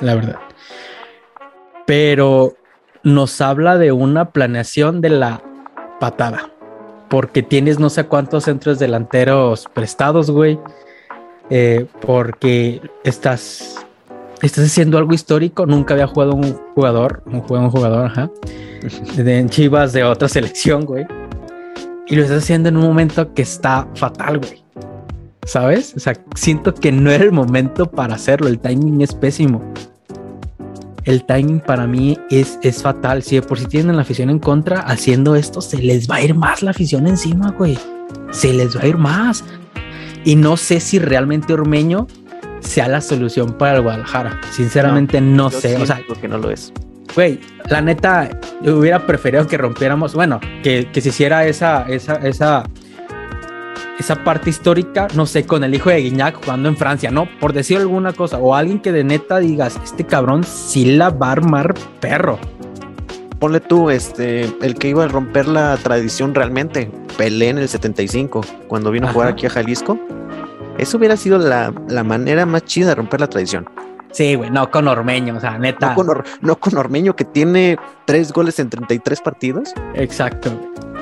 [0.00, 0.38] La verdad.
[1.86, 2.54] Pero
[3.02, 5.42] nos habla de una planeación de la
[6.00, 6.50] patada.
[7.08, 10.58] Porque tienes no sé cuántos centros delanteros prestados, güey.
[11.50, 13.83] Eh, porque estás
[14.46, 15.66] estás haciendo algo histórico.
[15.66, 18.30] Nunca había jugado un jugador, un juego un jugador, ajá,
[19.16, 21.06] de Chivas de otra selección, güey.
[22.06, 24.62] Y lo estás haciendo en un momento que está fatal, güey.
[25.46, 25.94] ¿Sabes?
[25.96, 28.48] O sea, siento que no era el momento para hacerlo.
[28.48, 29.62] El timing es pésimo.
[31.04, 33.22] El timing para mí es, es fatal.
[33.22, 36.22] Si de por si tienen la afición en contra, haciendo esto se les va a
[36.22, 37.78] ir más la afición encima, güey.
[38.30, 39.44] Se les va a ir más.
[40.24, 42.06] Y no sé si realmente Ormeño
[42.64, 44.40] sea la solución para el Guadalajara.
[44.50, 45.76] Sinceramente no, Yo sé.
[45.76, 46.72] O sea, que no lo es.
[47.14, 48.30] güey, la neta,
[48.62, 52.64] yo hubiera preferido que rompiéramos, bueno, que, que se hiciera esa, esa, esa,
[53.98, 57.28] esa parte histórica, no sé, con el hijo de Guiñac jugando en Francia, ¿no?
[57.40, 61.28] Por decir alguna cosa, o alguien que de neta digas, este cabrón sí la va
[61.28, 62.38] a armar perro.
[63.38, 68.40] Ponle tú, este, el que iba a romper la tradición realmente, Pelé en el 75,
[68.66, 69.34] cuando vino a jugar Ajá.
[69.34, 69.98] aquí a Jalisco.
[70.78, 73.68] Eso hubiera sido la, la manera más chida de romper la tradición.
[74.12, 75.88] Sí, güey, no con Ormeño, o sea, neta.
[75.90, 79.72] No con, Or- no con Ormeño, que tiene tres goles en 33 partidos.
[79.94, 80.52] Exacto.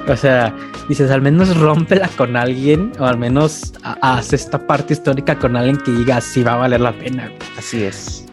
[0.09, 0.55] O sea,
[0.89, 5.57] dices, al menos rómpela con alguien, o al menos ha- haz esta parte histórica con
[5.57, 7.25] alguien que diga si va a valer la pena.
[7.27, 7.39] güey.
[7.59, 8.25] Así es.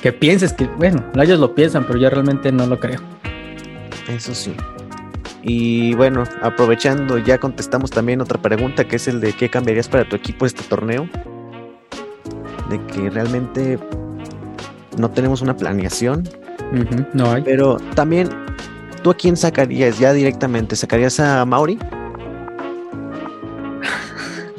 [0.00, 3.00] Que pienses que, bueno, ellos lo piensan, pero yo realmente no lo creo.
[4.08, 4.54] Eso sí.
[5.42, 10.08] Y bueno, aprovechando, ya contestamos también otra pregunta, que es el de qué cambiarías para
[10.08, 11.08] tu equipo este torneo.
[12.68, 13.78] De que realmente
[14.98, 16.28] no tenemos una planeación,
[17.14, 17.42] no hay.
[17.42, 18.28] pero también,
[19.02, 20.76] ¿tú a quién sacarías ya directamente?
[20.76, 21.78] ¿Sacarías a Mauri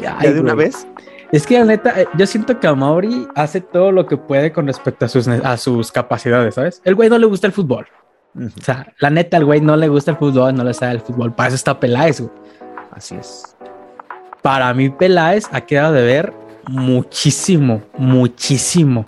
[0.00, 0.66] ya Ay, de una güey.
[0.66, 0.86] vez?
[1.32, 4.66] Es que la neta, eh, yo siento que Mauri hace todo lo que puede con
[4.66, 6.80] respecto a sus, a sus capacidades, ¿sabes?
[6.84, 7.86] El güey no le gusta el fútbol.
[8.36, 11.00] O sea, la neta, el güey no le gusta el fútbol, no le sabe el
[11.00, 11.32] fútbol.
[11.32, 12.32] Para eso está Peláez, güey.
[12.90, 13.56] Así es.
[14.42, 16.32] Para mí, Peláez ha quedado de ver
[16.68, 19.06] muchísimo, muchísimo.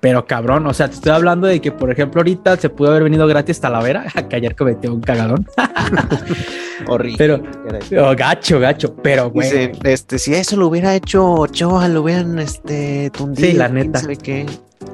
[0.00, 3.04] Pero cabrón, o sea, te estoy hablando de que, por ejemplo, ahorita se pudo haber
[3.04, 5.46] venido gratis Talavera, que ayer cometió un cagadón.
[6.88, 7.16] Horrible.
[7.18, 7.42] Pero,
[8.04, 9.48] oh, gacho, gacho, pero güey.
[9.48, 13.48] Dice, este, si eso lo hubiera hecho Ochoa, lo hubieran este, tundido.
[13.48, 14.00] Sí, la neta.
[14.20, 14.46] qué.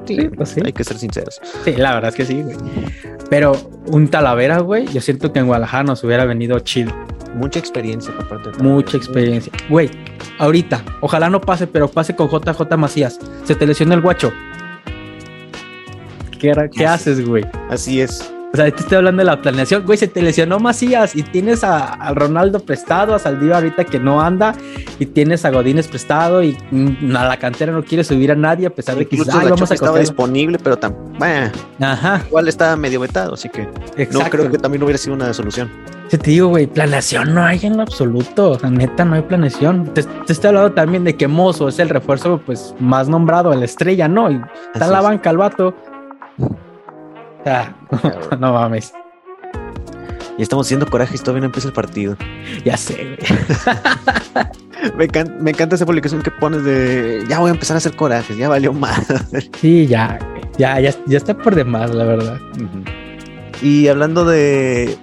[0.07, 0.61] Sí, pues sí.
[0.65, 1.41] Hay que ser sinceros.
[1.65, 2.57] Sí, la verdad es que sí, güey.
[3.31, 3.53] Pero
[3.87, 6.93] un Talavera, güey, yo siento que en Guadalajara nos hubiera venido chido.
[7.35, 9.53] Mucha experiencia por parte de Mucha experiencia.
[9.69, 9.91] Güey,
[10.39, 13.19] ahorita, ojalá no pase, pero pase con JJ Macías.
[13.45, 14.33] Se te lesionó el guacho.
[16.39, 17.45] ¿Qué, haces, güey?
[17.69, 18.33] Así es.
[18.51, 19.85] O sea, te estoy hablando de la planeación.
[19.85, 23.99] Güey, se te lesionó Macías y tienes a, a Ronaldo prestado, a Saldívar ahorita que
[24.01, 24.55] no anda,
[24.99, 28.67] y tienes a Godínez prestado y mm, a la cantera no quiere subir a nadie
[28.67, 30.07] a pesar de que "Ay, vamos a estaba confiar".
[30.07, 33.63] disponible, pero tam bueno, Ajá, igual estaba medio vetado, así que
[33.97, 34.19] exacto.
[34.25, 35.69] no creo que también hubiera sido una solución.
[36.09, 38.53] Se te digo, güey, planeación no hay en lo absoluto.
[38.53, 39.93] O sea, neta, no hay planeación.
[39.93, 43.67] Te, te estoy hablando también de que Mozo es el refuerzo pues más nombrado, la
[43.67, 44.31] estrella, ¿no?
[44.31, 44.41] Y
[44.73, 45.75] está en la banca el vato.
[47.49, 47.75] Sea,
[48.39, 48.93] no mames.
[50.37, 52.15] Y estamos haciendo corajes, todavía no empieza el partido.
[52.65, 53.19] Ya sé, güey.
[54.97, 57.97] Me, encan- me encanta esa publicación que pones de ya voy a empezar a hacer
[57.97, 59.01] corajes, ya valió más.
[59.61, 60.19] Sí, ya,
[60.57, 62.39] ya, ya, ya está por demás, la verdad.
[63.61, 64.97] Y hablando de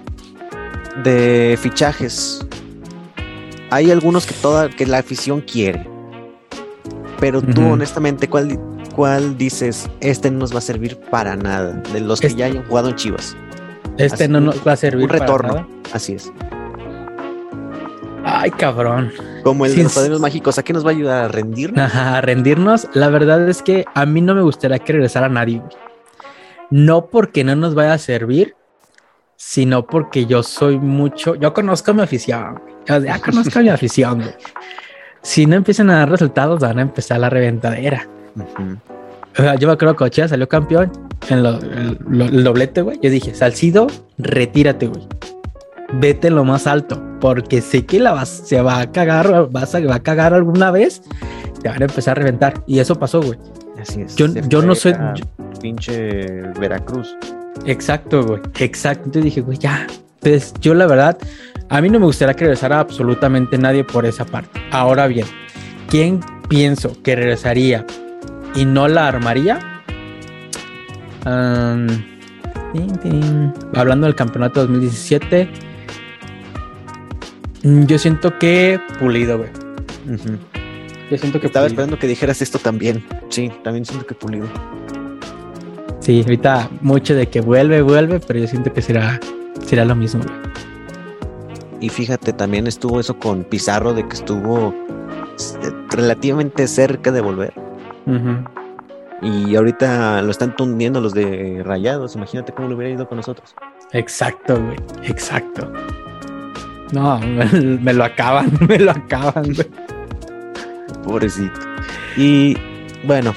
[1.04, 2.46] de fichajes,
[3.70, 5.86] hay algunos que toda que la afición quiere.
[7.20, 8.58] Pero tú, honestamente, ¿cuál,
[8.96, 9.88] ¿cuál dices?
[10.00, 11.74] Este no nos va a servir para nada.
[11.92, 13.36] De los que Este- ya hayan jugado en Chivas.
[13.98, 15.48] Este Así, no nos va a servir Un para retorno.
[15.54, 15.66] nada.
[15.92, 16.32] Así es.
[18.24, 19.12] Ay, cabrón.
[19.44, 21.78] Como el Sí, de los padrinos mágicos, ¿a qué nos va a ayudar a rendirnos?
[21.84, 22.88] Ajá, a rendirnos.
[22.92, 25.58] La verdad es que a mí no me gustaría que regresara nadie.
[25.60, 25.70] güey.
[26.70, 28.56] No porque no nos vaya a servir,
[29.36, 31.36] sino porque yo soy mucho.
[31.36, 32.60] Yo conozco a mi afición.
[32.86, 34.18] Ya conozco a mi afición.
[34.20, 34.34] güey.
[35.22, 38.08] Si no empiezan a dar resultados, van a empezar la reventadera.
[38.36, 38.76] Ujú.
[39.38, 40.90] O sea, yo me acuerdo que salió campeón
[41.28, 42.98] en lo- el, lo- el doblete, güey.
[43.02, 43.86] Yo dije, Salcido,
[44.18, 45.06] retírate, güey.
[45.92, 49.80] Vete lo más alto, porque sé que la vas, se va a cagar, vas a,
[49.80, 51.02] va a cagar alguna vez,
[51.62, 52.62] te van a empezar a reventar.
[52.66, 53.38] Y eso pasó, güey.
[53.80, 54.16] Así es.
[54.16, 54.26] Yo-
[54.62, 55.24] no soy- yo-
[55.60, 56.26] Pinche
[56.58, 57.14] Veracruz.
[57.66, 58.40] Exacto, güey.
[58.58, 59.04] Exacto.
[59.06, 59.86] Entonces dije, güey, ya.
[60.22, 61.16] Entonces, yo la verdad,
[61.68, 64.60] a mí no me gustaría que regresara absolutamente nadie por esa parte.
[64.70, 65.26] Ahora bien,
[65.88, 67.84] ¿quién pienso que regresaría
[68.56, 69.58] y no la armaría?
[73.74, 75.48] Hablando del campeonato 2017,
[77.62, 79.50] mm, yo siento que Pulido, güey.
[81.10, 81.66] Yo siento que Estaba Pulido.
[81.66, 83.04] esperando que dijeras esto también.
[83.28, 84.46] Sí, también siento que pulido.
[86.00, 89.18] Sí, ahorita mucho de que vuelve, vuelve, pero yo siento que será,
[89.64, 90.34] será lo mismo, güey.
[91.80, 94.72] Y fíjate, también estuvo eso con Pizarro de que estuvo
[95.62, 97.52] eh, relativamente cerca de volver.
[99.22, 102.14] Y ahorita lo están tundiendo los de Rayados.
[102.16, 103.54] Imagínate cómo le hubiera ido con nosotros.
[103.92, 104.76] Exacto, güey.
[105.04, 105.72] Exacto.
[106.92, 107.44] No, me,
[107.82, 109.68] me lo acaban, me lo acaban, güey.
[111.04, 111.60] Pobrecito.
[112.16, 112.56] Y
[113.04, 113.34] bueno,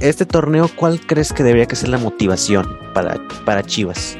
[0.00, 4.18] este torneo, ¿cuál crees que debería que ser la motivación para, para Chivas?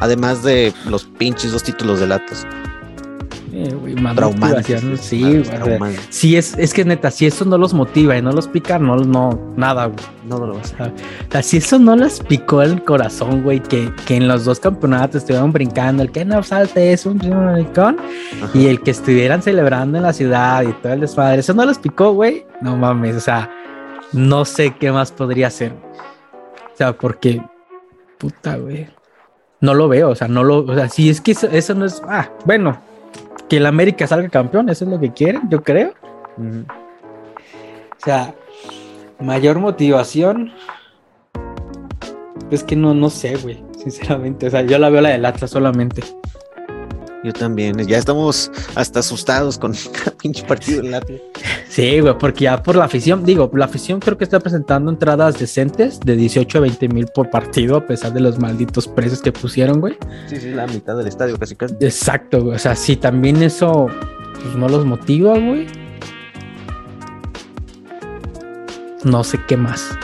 [0.00, 2.46] Además de los pinches dos títulos de Latas.
[3.54, 4.16] Eh, güey, más
[5.00, 5.42] Sí, güey.
[5.42, 6.06] traumantes.
[6.08, 8.96] Sí, es, es que neta, si eso no los motiva y no los pica, no,
[8.96, 9.98] no, nada, güey.
[10.26, 10.92] No, no lo vas a O
[11.30, 15.16] sea, si eso no les picó el corazón, güey, que, que en los dos campeonatos
[15.16, 18.50] estuvieron brincando, el que no salte es un Ajá.
[18.54, 21.78] y el que estuvieran celebrando en la ciudad y todo el desmadre, eso no les
[21.78, 22.46] picó, güey.
[22.62, 23.50] No mames, o sea,
[24.12, 25.72] no sé qué más podría hacer.
[26.72, 27.42] O sea, porque,
[28.18, 28.88] puta, güey.
[29.60, 31.84] No lo veo, o sea, no lo, o sea, si es que eso, eso no
[31.84, 32.80] es, ah, bueno,
[33.52, 35.92] que el América salga campeón, eso es lo que quieren, yo creo.
[36.38, 38.34] O sea,
[39.20, 40.54] mayor motivación.
[42.50, 44.46] Es que no, no sé, güey, sinceramente.
[44.46, 46.02] O sea, yo la veo la del Atlas solamente.
[47.22, 47.76] Yo también.
[47.86, 51.20] Ya estamos hasta asustados con cada pinche partido del Atlas.
[51.72, 55.38] Sí, güey, porque ya por la afición, digo, la afición creo que está presentando entradas
[55.38, 59.32] decentes de 18 a 20 mil por partido, a pesar de los malditos precios que
[59.32, 59.96] pusieron, güey.
[60.26, 61.74] Sí, sí, la mitad del estadio casi casi.
[61.80, 62.56] Exacto, güey.
[62.56, 63.86] O sea, si también eso
[64.34, 65.66] pues, no los motiva, güey.
[69.04, 69.96] No sé qué más.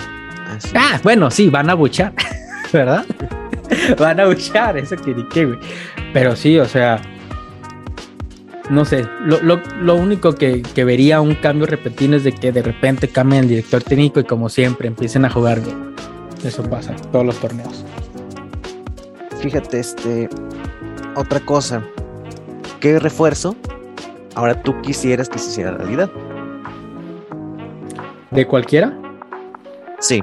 [0.57, 0.71] Así.
[0.75, 2.15] Ah, bueno, sí, van a buchar,
[2.73, 3.05] ¿verdad?
[3.99, 5.59] van a buchar, eso que ni qué, güey.
[6.15, 6.99] Pero sí, o sea,
[8.71, 12.53] no sé, lo, lo- lo único que, que vería un cambio repentino es de que
[12.53, 15.95] de repente cambien el director técnico y como siempre empiecen a jugar bien.
[16.45, 17.85] Eso pasa en todos los torneos.
[19.41, 20.29] Fíjate, este.
[21.15, 21.83] Otra cosa.
[22.81, 23.57] ¿Qué refuerzo
[24.35, 26.11] ahora tú quisieras que se hiciera realidad?
[28.31, 28.97] ¿De cualquiera?
[29.99, 30.23] Sí.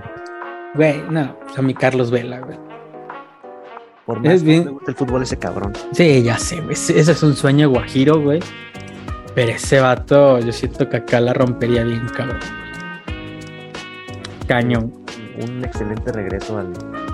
[0.75, 2.57] Güey, no, a mi Carlos Vela, güey.
[4.05, 5.73] Por más Es que bien- me gusta el fútbol ese cabrón.
[5.93, 6.61] Sí, ya sé.
[6.69, 8.39] Ese ese es un sueño guajiro, güey.
[9.33, 12.39] Pero ese vato, yo siento que acá la rompería bien, cabrón.
[14.47, 14.93] Cañón.
[15.41, 16.71] Un excelente regreso al.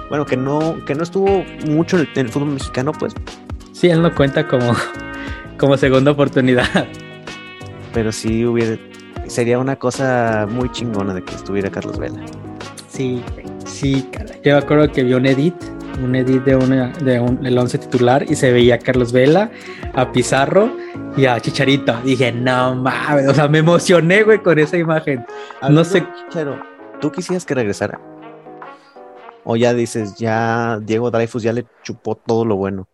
[0.09, 3.13] Bueno, que no, que no estuvo mucho en el, en el fútbol mexicano, pues.
[3.71, 4.73] Sí, él no cuenta como,
[5.57, 6.87] como segunda oportunidad.
[7.93, 8.77] Pero sí hubiera.
[9.27, 12.21] Sería una cosa muy chingona de que estuviera Carlos Vela.
[12.89, 13.23] Sí,
[13.65, 14.35] sí, cara.
[14.43, 15.55] Yo me acuerdo que vi un edit,
[16.03, 19.51] un edit de, una, de un, el 11 titular y se veía a Carlos Vela,
[19.93, 20.71] a Pizarro
[21.17, 21.95] y a Chicharito.
[22.03, 25.25] Dije, no mames, o sea, me emocioné, güey, con esa imagen.
[25.69, 26.05] No sé.
[26.29, 26.59] Chero,
[26.99, 27.99] ¿tú quisieras que regresara?
[29.43, 32.87] O ya dices, ya Diego Dreyfus ya le chupó todo lo bueno.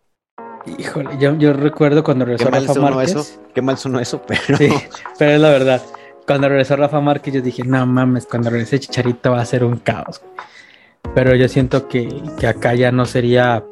[0.78, 3.10] Híjole, yo, yo recuerdo cuando Qué regresó mal Rafa Márquez.
[3.16, 4.70] eso, qué mal sonó eso, pero Sí,
[5.18, 5.82] pero es la verdad.
[6.26, 9.76] Cuando regresó Rafa Márquez, yo dije, no mames, cuando regrese Chicharito va a ser un
[9.78, 10.20] caos.
[11.18, 12.06] Pero yo siento que,
[12.38, 13.64] que acá ya no sería.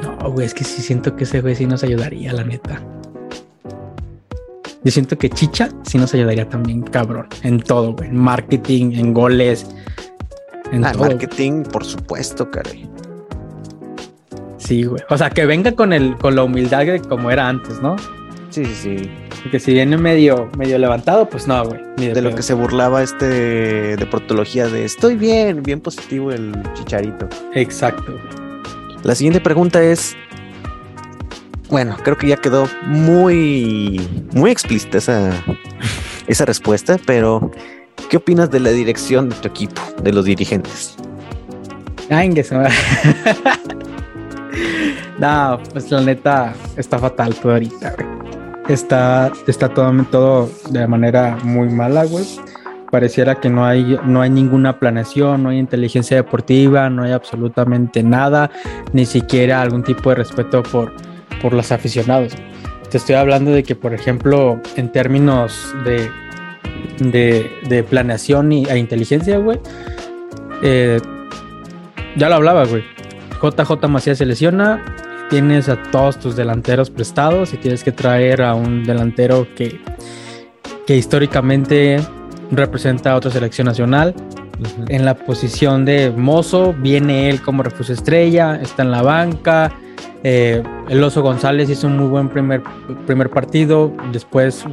[0.00, 2.80] No, güey, es que sí siento que ese güey sí nos ayudaría, la neta.
[4.84, 7.26] Yo siento que Chicha sí nos ayudaría también, cabrón.
[7.42, 8.08] En todo, güey.
[8.10, 9.66] En marketing, en goles.
[10.70, 11.06] En Ah, todo.
[11.08, 12.88] marketing, por supuesto, caray.
[14.58, 15.02] Sí, güey.
[15.10, 17.96] O sea, que venga con el, con la humildad de como era antes, ¿no?
[18.58, 19.50] Sí, sí, sí.
[19.50, 21.80] Que si viene medio, medio levantado, pues no, güey.
[21.96, 26.52] De, de lo que se burlaba este de protología de estoy bien, bien positivo el
[26.74, 27.28] chicharito.
[27.54, 28.18] Exacto.
[29.04, 30.16] La siguiente pregunta es.
[31.68, 34.00] Bueno, creo que ya quedó muy,
[34.32, 35.30] muy explícita esa,
[36.26, 37.52] esa respuesta, pero
[38.10, 40.96] ¿qué opinas de la dirección de tu equipo, de los dirigentes?
[42.10, 42.30] Ay,
[45.20, 48.37] No, pues la neta está fatal todo ahorita, güey.
[48.68, 52.24] Está, está todo, de manera muy mala, güey.
[52.90, 58.02] Pareciera que no hay, no hay ninguna planeación, no hay inteligencia deportiva, no hay absolutamente
[58.02, 58.50] nada,
[58.92, 60.92] ni siquiera algún tipo de respeto por,
[61.40, 62.34] por los aficionados.
[62.90, 66.10] Te estoy hablando de que, por ejemplo, en términos de,
[66.98, 69.58] de, de planeación y, e inteligencia, güey,
[70.62, 71.00] eh,
[72.16, 72.84] ya lo hablaba, güey.
[73.42, 74.84] JJ Macías se lesiona,
[75.28, 79.80] tienes a todos tus delanteros prestados y tienes que traer a un delantero que,
[80.86, 82.00] que históricamente
[82.50, 84.14] representa a otra selección nacional.
[84.88, 89.72] En la posición de mozo viene él como refuerzo estrella, está en la banca.
[90.24, 92.62] Eh, el Oso González hizo un muy buen primer,
[93.06, 94.64] primer partido, después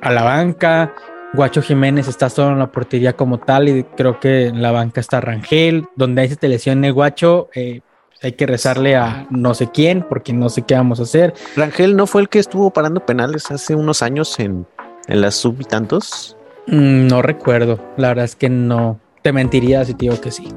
[0.00, 0.94] a la banca.
[1.32, 5.00] Guacho Jiménez está solo en la portería como tal y creo que en la banca
[5.00, 7.80] está Rangel, donde ahí se te lesione Guacho, eh,
[8.24, 11.34] hay que rezarle a no sé quién porque no sé qué vamos a hacer.
[11.56, 14.66] Rangel no fue el que estuvo parando penales hace unos años en,
[15.08, 16.36] en las sub y tantos.
[16.66, 18.98] Mm, no recuerdo, la verdad es que no.
[19.22, 20.48] Te mentiría si te digo que sí.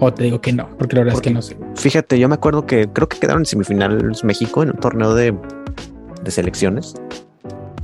[0.00, 1.56] O te digo que no, porque la verdad es que no sé.
[1.76, 5.34] Fíjate, yo me acuerdo que creo que quedaron en semifinales México en un torneo de,
[6.22, 6.94] de selecciones.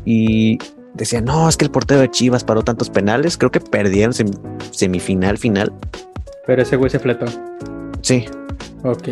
[0.04, 0.58] Y
[0.94, 3.38] decían, no, es que el portero de Chivas paró tantos penales.
[3.38, 4.12] Creo que perdieron
[4.70, 5.72] semifinal, final.
[6.46, 7.26] Pero ese güey se fletó.
[8.02, 8.26] Sí.
[8.82, 9.08] Ok.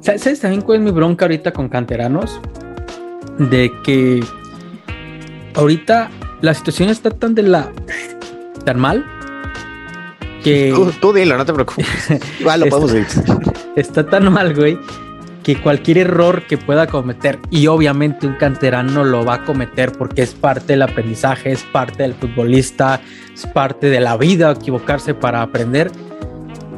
[0.00, 2.40] ¿Sabes también cuál es mi bronca ahorita con canteranos?
[3.38, 4.22] De que
[5.54, 7.70] ahorita la situación está tan de la
[8.64, 9.04] tan mal
[10.42, 11.86] que tú, tú dilo, no te preocupes.
[12.40, 13.24] Igual lo podemos decir.
[13.76, 14.76] Está tan mal, güey,
[15.44, 20.22] que cualquier error que pueda cometer y obviamente un canterano lo va a cometer porque
[20.22, 23.00] es parte del aprendizaje, es parte del futbolista,
[23.32, 25.92] es parte de la vida equivocarse para aprender.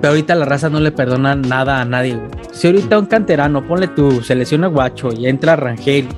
[0.01, 2.17] Pero ahorita la raza no le perdona nada a nadie.
[2.17, 2.31] Güey.
[2.53, 6.09] Si ahorita un canterano, ponle tu selección a guacho y entra Rangel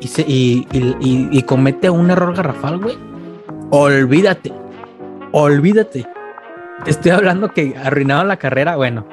[0.00, 2.96] y, se, comete un error garrafal, güey,
[3.70, 4.52] olvídate,
[5.32, 6.06] olvídate.
[6.84, 9.06] Te estoy hablando que arruinaron la carrera, bueno,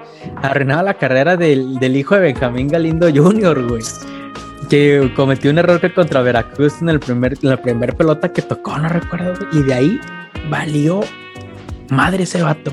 [0.44, 3.82] arruinaron la carrera del, hijo de Benjamín Galindo Jr., güey.
[4.70, 8.78] Que cometió un error que contra Veracruz en, el primer, la primera pelota que tocó,
[8.78, 9.34] no recuerdo.
[9.52, 10.00] Y de ahí
[10.50, 11.02] valió
[11.90, 12.72] madre ese vato.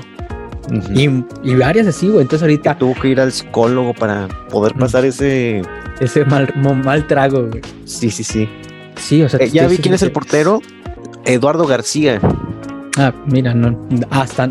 [0.69, 1.25] Uh -huh.
[1.43, 2.21] y, y, varias así, güey.
[2.21, 2.77] Entonces ahorita.
[2.77, 5.61] Tuvo que ir al psicólogo para poder pasar ese.
[5.99, 6.53] Ese mal,
[6.83, 7.61] mal trago, güey.
[7.85, 8.49] Sí, sí, sí.
[8.95, 9.39] Sí, o sea.
[9.39, 10.61] Eh, ya vi quién es el portero.
[11.25, 12.19] Eduardo García.
[12.97, 13.87] Ah, mira, no.
[14.09, 14.49] Hasta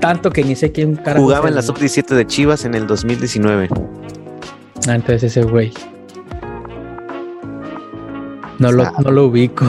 [0.00, 1.18] tanto que ni sé quién cara.
[1.18, 3.68] Jugaba en la sub-17 de Chivas en el 2019.
[4.88, 5.72] Ah, entonces ese güey.
[8.58, 9.64] No, lo, no lo ubico.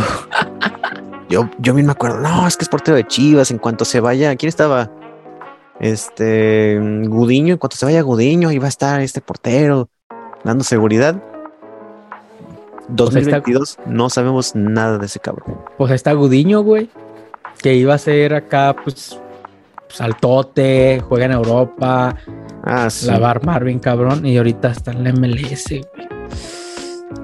[1.29, 2.19] yo, yo bien me acuerdo.
[2.19, 3.51] No, es que es portero de Chivas.
[3.51, 4.35] En cuanto se vaya.
[4.35, 4.91] ¿Quién estaba?
[5.79, 6.79] Este.
[7.07, 7.53] Gudiño.
[7.53, 9.89] En cuanto se vaya Gudiño, ahí va a estar este portero
[10.43, 11.21] dando seguridad.
[12.89, 15.57] 2022 o sea, está, no sabemos nada de ese cabrón.
[15.77, 16.89] Pues está Gudiño, güey,
[17.61, 19.19] que iba a ser acá, pues,
[19.87, 22.15] saltote, juega en Europa,
[22.63, 23.07] ah, sí.
[23.07, 26.07] la va a armar bien cabrón, y ahorita está en la MLS, güey.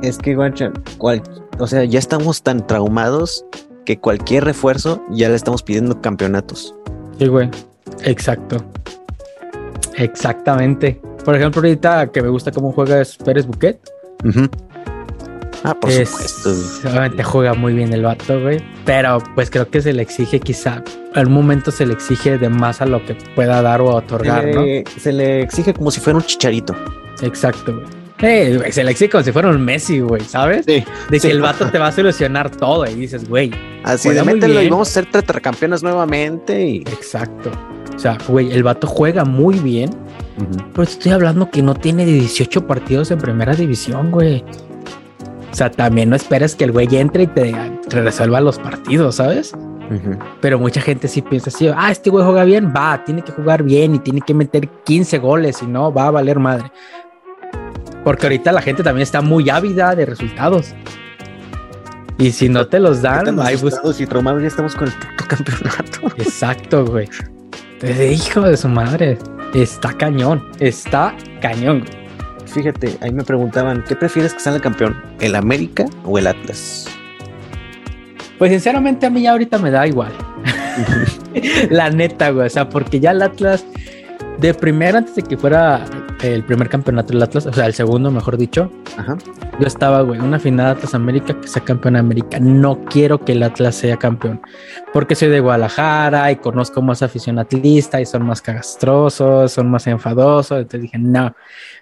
[0.02, 1.22] Es que, guacha, cual,
[1.60, 3.46] o sea, ya estamos tan traumados
[3.86, 6.74] que cualquier refuerzo ya le estamos pidiendo campeonatos.
[7.18, 7.50] Sí, güey,
[8.04, 8.58] exacto.
[9.96, 11.02] Exactamente.
[11.26, 13.80] Por ejemplo, ahorita que me gusta cómo juega es Pérez Buquet.
[14.24, 14.50] Uh -huh.
[15.64, 16.90] Ah, por es, supuesto.
[16.90, 18.64] Obviamente juega muy bien el vato, güey.
[18.86, 20.82] Pero pues creo que se le exige quizá,
[21.16, 24.42] en un momento se le exige de más a lo que pueda dar o otorgar,
[24.42, 24.92] se le, ¿no?
[25.00, 26.76] Se le exige como si fuera un chicharito.
[27.22, 27.86] Exacto, güey.
[28.22, 30.66] Hey, güey, se le exige como si fuera un Messi, güey, ¿sabes?
[30.66, 31.28] Sí, de sí.
[31.28, 33.52] que el vato te va a solucionar todo y dices, güey.
[33.84, 36.68] Así de mételo y vamos a ser tetracampeones nuevamente.
[36.68, 36.78] Y...
[36.80, 37.52] Exacto.
[38.00, 39.90] O sea, güey, el vato juega muy bien.
[40.38, 40.66] Uh -huh.
[40.72, 44.42] Pero estoy hablando que no tiene 18 partidos en primera división, güey.
[45.52, 47.54] O sea, también no esperes que el güey entre y te,
[47.90, 49.52] te resuelva los partidos, ¿sabes?
[49.54, 50.18] Uh -huh.
[50.40, 53.64] Pero mucha gente sí piensa así, ah, este güey juega bien, va, tiene que jugar
[53.64, 56.72] bien y tiene que meter 15 goles y no, va a valer madre.
[58.06, 60.74] Porque ahorita la gente también está muy ávida de resultados.
[62.18, 64.94] Y si no te los dan, hay buscados y traumados, ya estamos con el
[65.28, 66.08] campeonato.
[66.16, 67.10] Exacto, güey.
[67.82, 69.18] Entonces, hijo de su madre,
[69.54, 71.86] está cañón, está cañón.
[72.46, 75.02] fíjate, ahí me preguntaban, ¿qué prefieres que salga campeón?
[75.22, 76.88] ¿El América o el Atlas?
[78.38, 80.12] Pues sinceramente a mí ya ahorita me da igual.
[81.70, 82.48] la neta, güey.
[82.48, 83.66] O sea, porque ya el Atlas,
[84.40, 85.84] de primero, antes de que fuera
[86.22, 89.18] el primer campeonato del Atlas, o sea, el segundo, mejor dicho, Ajá.
[89.60, 92.40] yo estaba, güey, una final Atlas América que sea campeón de América.
[92.40, 94.42] No quiero que el Atlas sea campeón,
[94.94, 99.88] porque soy de Guadalajara y conozco más afición atlista y son más cagastrosos, son más
[99.88, 100.60] enfadosos.
[100.60, 101.36] Entonces dije, no.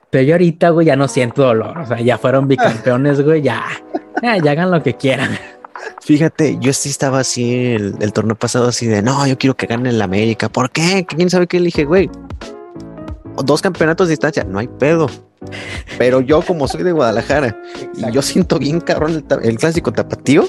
[0.10, 1.78] Pero yo ahorita, güey, ya no siento dolor.
[1.78, 3.64] O sea, ya fueron bicampeones, güey, ya.
[4.24, 5.30] Ya, ya hagan lo que quieran.
[6.02, 9.68] Fíjate, yo sí estaba así el, el torneo pasado, así de no, yo quiero que
[9.68, 10.50] gane el América.
[10.50, 11.06] ¿Por qué?
[11.08, 11.60] ¿Quién sabe qué?
[11.60, 12.10] Le dije, güey,
[13.44, 15.08] dos campeonatos de distancia, no hay pedo.
[15.98, 17.62] Pero yo, como soy de Guadalajara
[17.96, 20.48] y yo siento bien cabrón el, clásico tapatío,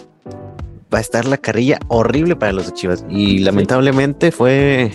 [0.92, 3.04] va a estar la carrilla horrible para los de Chivas.
[3.08, 4.92] Y lamentablemente fue,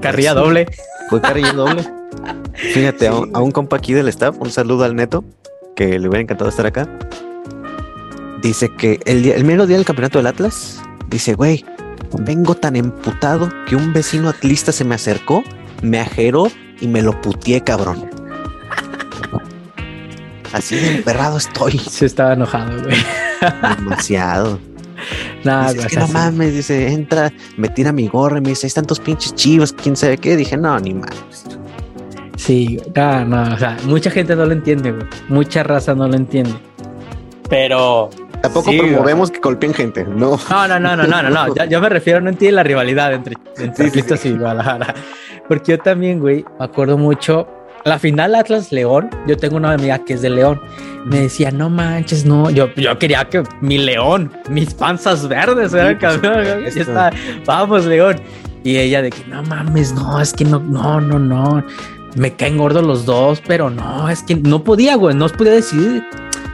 [0.00, 0.66] Carrilla doble.
[1.08, 1.84] fue carrilla doble.
[2.54, 5.24] Fíjate, a, un- a un compa aquí del staff, un saludo al neto,
[5.76, 6.88] que le hubiera encantado estar acá.
[8.44, 11.64] Dice que el, día, el mero día del campeonato del Atlas, dice, güey,
[12.20, 15.42] vengo tan emputado que un vecino atlista se me acercó,
[15.80, 18.10] me ajeró y me lo putié, cabrón.
[20.52, 21.78] Así de emperrado estoy.
[21.78, 22.96] Sí estaba enojado, güey.
[23.78, 24.60] Demasiado.
[25.44, 28.66] Nada, Dice, es que no mames, dice, entra, me tira mi gorra y me dice,
[28.66, 30.36] hay tantos pinches chivas, quién sabe qué.
[30.36, 31.46] Dije, no, ni mames.
[32.36, 35.06] Sí, no, no, o sea, mucha gente no lo entiende, güey.
[35.30, 36.54] Mucha raza no lo entiende.
[37.48, 38.10] Pero.
[38.44, 40.38] Tampoco Sí, promovemos que golpeen gente, no.
[40.50, 41.54] No, no, no, no, no, no, no.
[41.54, 44.94] Yo, yo me refiero, no entiende la rivalidad entre, entre Sí, sí, y Guadalajara.
[45.48, 47.48] Porque yo también, güey, me acuerdo mucho.
[47.86, 50.60] La final Atlas León, yo tengo una amiga que es de León.
[51.06, 52.50] Me decía, no manches, no.
[52.50, 56.66] Yo, yo quería que mi León, mis panzas verdes, eran por campeón.
[56.66, 57.12] está,
[57.46, 58.20] vamos, León.
[58.62, 61.64] Y ella de que no mames, no, es que no, no, no, no.
[62.14, 66.04] Me caen gordos los dos, pero no, es que no podía, güey, no podía decidir.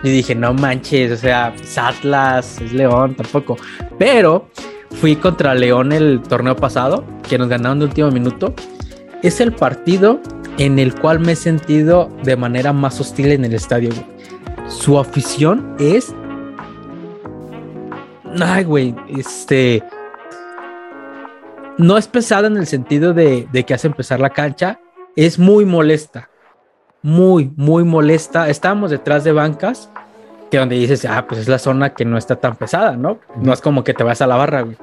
[0.03, 3.57] Y dije, no manches, o sea, es Atlas, es León, tampoco.
[3.99, 4.49] Pero
[5.01, 8.55] fui contra León el torneo pasado, que nos ganaron de último minuto.
[9.23, 10.21] Es el partido
[10.59, 14.07] en el cual me he sentido de manera más hostil en el estadio, güey.
[14.69, 16.15] Su afición es.
[18.41, 19.83] Ay, güey, este.
[21.77, 24.81] No es pesada en el sentido de, de que hace empezar la cancha,
[25.17, 26.30] es muy molesta.
[27.03, 28.49] Muy, muy molesta.
[28.49, 29.91] Estábamos detrás de bancas,
[30.51, 33.19] que donde dices, ah, pues es la zona que no está tan pesada, ¿no?
[33.37, 34.77] No es como que te vas a la barra, güey.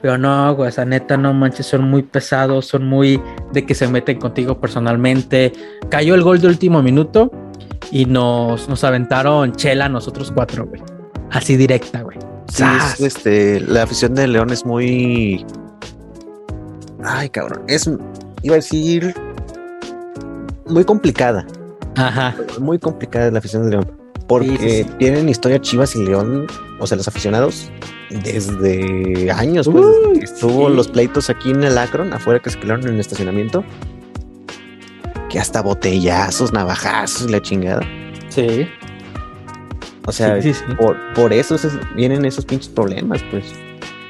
[0.00, 3.20] Pero no, güey, esa neta, no manches, son muy pesados, son muy
[3.52, 5.52] de que se meten contigo personalmente.
[5.88, 7.30] Cayó el gol de último minuto
[7.90, 10.82] y nos, nos aventaron chela nosotros cuatro, güey.
[11.30, 12.18] Así directa, güey.
[12.48, 15.46] Sí, es, este, la afición de León es muy.
[17.02, 17.62] Ay, cabrón.
[17.66, 17.90] Es,
[18.42, 19.14] iba a decir,
[20.66, 21.46] muy complicada.
[21.96, 22.34] Ajá.
[22.60, 23.92] Muy complicada la afición de León.
[24.26, 24.90] Porque Sí, sí, sí.
[24.98, 26.46] tienen historia Chivas y León,
[26.80, 27.70] o sea, los aficionados,
[28.10, 29.68] desde años.
[29.68, 29.86] Pues,
[30.22, 33.62] estuvo los pleitos aquí en el Akron, afuera que se quedaron en el estacionamiento.
[35.28, 37.82] Que hasta botellazos, navajazos y la chingada.
[38.28, 38.66] Sí.
[40.06, 40.38] O sea.
[40.78, 43.44] Por, por eso se- vienen esos pinches problemas, pues.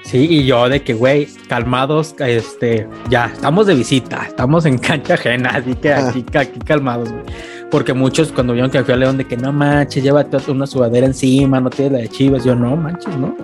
[0.04, 5.14] Sí, y yo de que, güey, calmados, este, ya, estamos de visita, estamos en cancha
[5.14, 6.08] ajena, así que Ah.
[6.10, 7.24] aquí, aquí calmados, güey.
[7.70, 11.06] Porque muchos cuando vieron que fui a León de que no manches, llévate una sudadera
[11.06, 13.34] encima, no tienes la de Chivas, yo no manches, ¿no?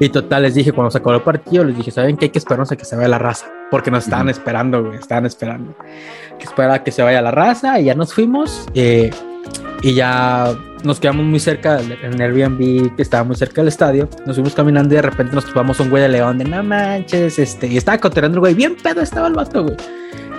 [0.00, 2.24] Y total, les dije, cuando se acabó el partido, les dije, ¿saben qué?
[2.26, 5.26] Hay que esperarnos a que se vaya la raza, porque nos estaban esperando, güey, estaban
[5.26, 5.74] esperando.
[6.38, 8.66] Que esperar a que se vaya la raza y ya nos fuimos.
[8.74, 9.10] eh,
[9.84, 14.08] y ya nos quedamos muy cerca en Airbnb que estaba muy cerca del estadio.
[14.24, 17.38] Nos fuimos caminando y de repente nos topamos un güey de León de no manches,
[17.38, 19.76] este, y estaba cotorreando el güey, bien pedo estaba el vato, güey.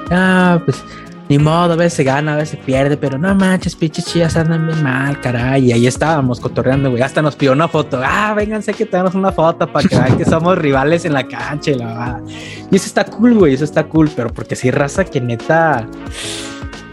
[0.10, 0.84] Ah, pues
[1.30, 4.36] ni modo, a veces se gana, a veces se pierde, pero no manches, pinches chillas
[4.36, 5.66] andan bien mal, caray.
[5.66, 7.04] Y ahí estábamos cotorreando, güey.
[7.04, 8.02] Hasta nos pidió una foto.
[8.04, 11.70] Ah, vénganse que tenemos una foto para que vean que somos rivales en la cancha
[11.70, 12.22] y la verdad.
[12.72, 15.88] Y eso está cool, güey, eso está cool, pero porque sí, raza que neta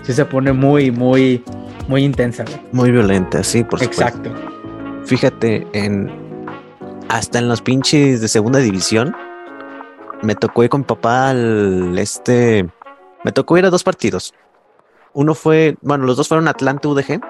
[0.02, 1.42] sí se pone muy, muy,
[1.88, 2.60] muy intensa, güey.
[2.72, 4.04] Muy violenta, sí, por supuesto.
[4.04, 4.30] Exacto.
[5.04, 6.10] Fíjate, en
[7.08, 9.14] hasta en los pinches de segunda división,
[10.22, 12.68] me tocó ir con mi papá al este.
[13.24, 14.34] Me tocó ir a dos partidos.
[15.12, 17.20] Uno fue, bueno, los dos fueron Atlante UDG,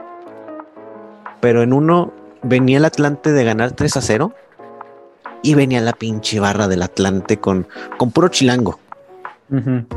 [1.40, 4.32] pero en uno venía el Atlante de ganar 3 a 0
[5.42, 7.66] y venía la pinche barra del Atlante con,
[7.98, 8.78] con puro chilango,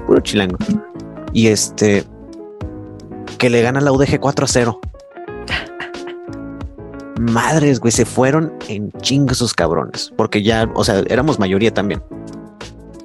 [0.07, 0.57] puro chilango.
[1.31, 2.05] Y este,
[3.37, 4.79] que le gana la UDG 4 a 0.
[7.19, 10.13] Madres, güey, se fueron en chingo esos cabrones.
[10.15, 12.03] Porque ya, o sea, éramos mayoría también.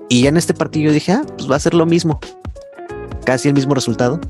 [0.08, 2.18] Y ya en este partido dije, ah, pues va a ser lo mismo.
[3.24, 4.20] Casi el mismo resultado.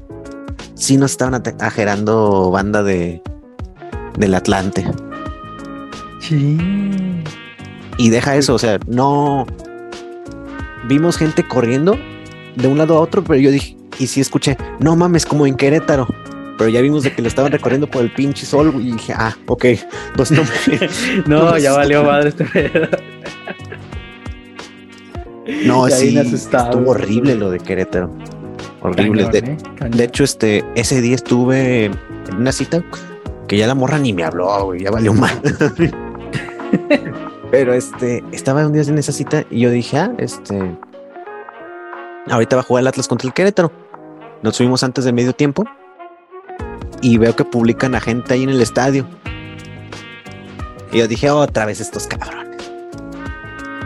[0.74, 3.22] sí nos estaban ajerando banda de
[4.18, 4.86] del Atlante.
[6.20, 6.58] Sí.
[7.96, 9.46] Y deja eso, o sea, no
[10.88, 11.98] vimos gente corriendo
[12.56, 15.54] de un lado a otro, pero yo dije, y sí escuché, no mames, como en
[15.54, 16.08] Querétaro.
[16.58, 19.34] Pero ya vimos de que lo estaban recorriendo por el pinche sol y dije, ah,
[19.46, 19.64] ok,
[20.16, 20.88] pues no me-
[21.26, 22.88] No, ya valió madre este pedo.
[25.64, 28.10] No, Ya sí, estuvo horrible lo de Querétaro.
[28.82, 29.24] Horrible.
[29.30, 29.58] Cañón, De, ¿eh?
[29.90, 31.94] De hecho, este, ese día estuve en
[32.36, 32.82] una cita
[33.48, 35.40] que ya la morra ni me habló, güey, ya valió mal.
[37.50, 40.76] Pero este, estaba un día en esa cita y yo dije, ah, este,
[42.30, 43.72] ahorita va a jugar el Atlas contra el Querétaro.
[44.42, 45.64] Nos subimos antes del medio tiempo
[47.02, 49.06] y veo que publican a gente ahí en el estadio.
[50.92, 52.70] Y yo dije, otra vez estos cabrones.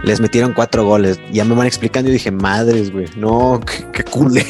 [0.05, 1.19] Les metieron cuatro goles.
[1.33, 3.07] Ya me van explicando y dije, madres, güey.
[3.17, 4.45] No, qué, qué culé.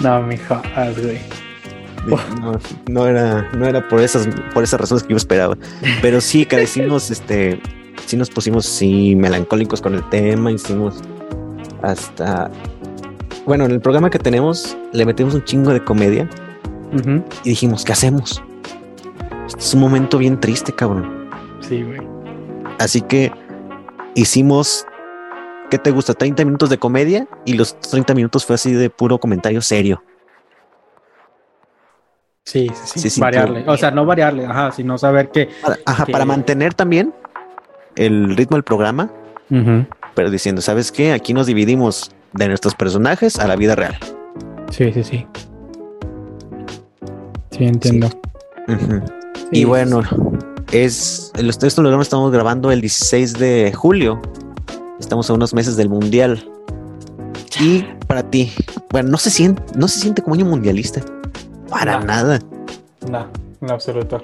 [0.00, 1.20] No, mi jodas, güey.
[2.06, 2.58] No,
[2.88, 5.56] no era, no era por esas, por esas razones que yo esperaba.
[6.00, 7.60] Pero sí, cara, hicimos este,
[8.06, 11.00] sí nos pusimos sí melancólicos con el tema, hicimos
[11.82, 12.50] hasta
[13.46, 16.28] bueno, en el programa que tenemos le metimos un chingo de comedia
[17.44, 18.42] y dijimos, ¿qué hacemos?
[19.46, 21.28] Este es un momento bien triste, cabrón.
[21.60, 22.00] Sí, güey.
[22.78, 23.32] Así que
[24.14, 24.86] hicimos,
[25.70, 26.14] ¿qué te gusta?
[26.14, 30.02] 30 minutos de comedia y los 30 minutos fue así de puro comentario serio.
[32.44, 33.10] Sí, sí, sí.
[33.10, 33.64] Sí, variarle.
[33.68, 35.48] O sea, no variarle, ajá, sino saber que.
[35.62, 37.14] Para, ajá, Que- para mantener también
[37.94, 39.10] el ritmo del programa,
[40.14, 41.12] pero diciendo, ¿sabes qué?
[41.12, 43.96] Aquí nos dividimos de nuestros personajes a la vida real.
[44.70, 45.26] Sí, sí, sí.
[47.50, 48.08] Sí, entiendo.
[48.08, 48.14] Sí,
[49.52, 50.02] y bueno,
[50.72, 54.20] es el esto lo estamos grabando el 16 de julio.
[54.98, 56.48] Estamos a unos meses del mundial.
[57.60, 58.52] Y para ti,
[58.90, 61.00] bueno, no se siente, no se siente como un mundialista.
[61.68, 62.06] Para No.
[62.06, 62.38] nada.
[63.10, 63.26] No,
[63.60, 64.22] en absoluto.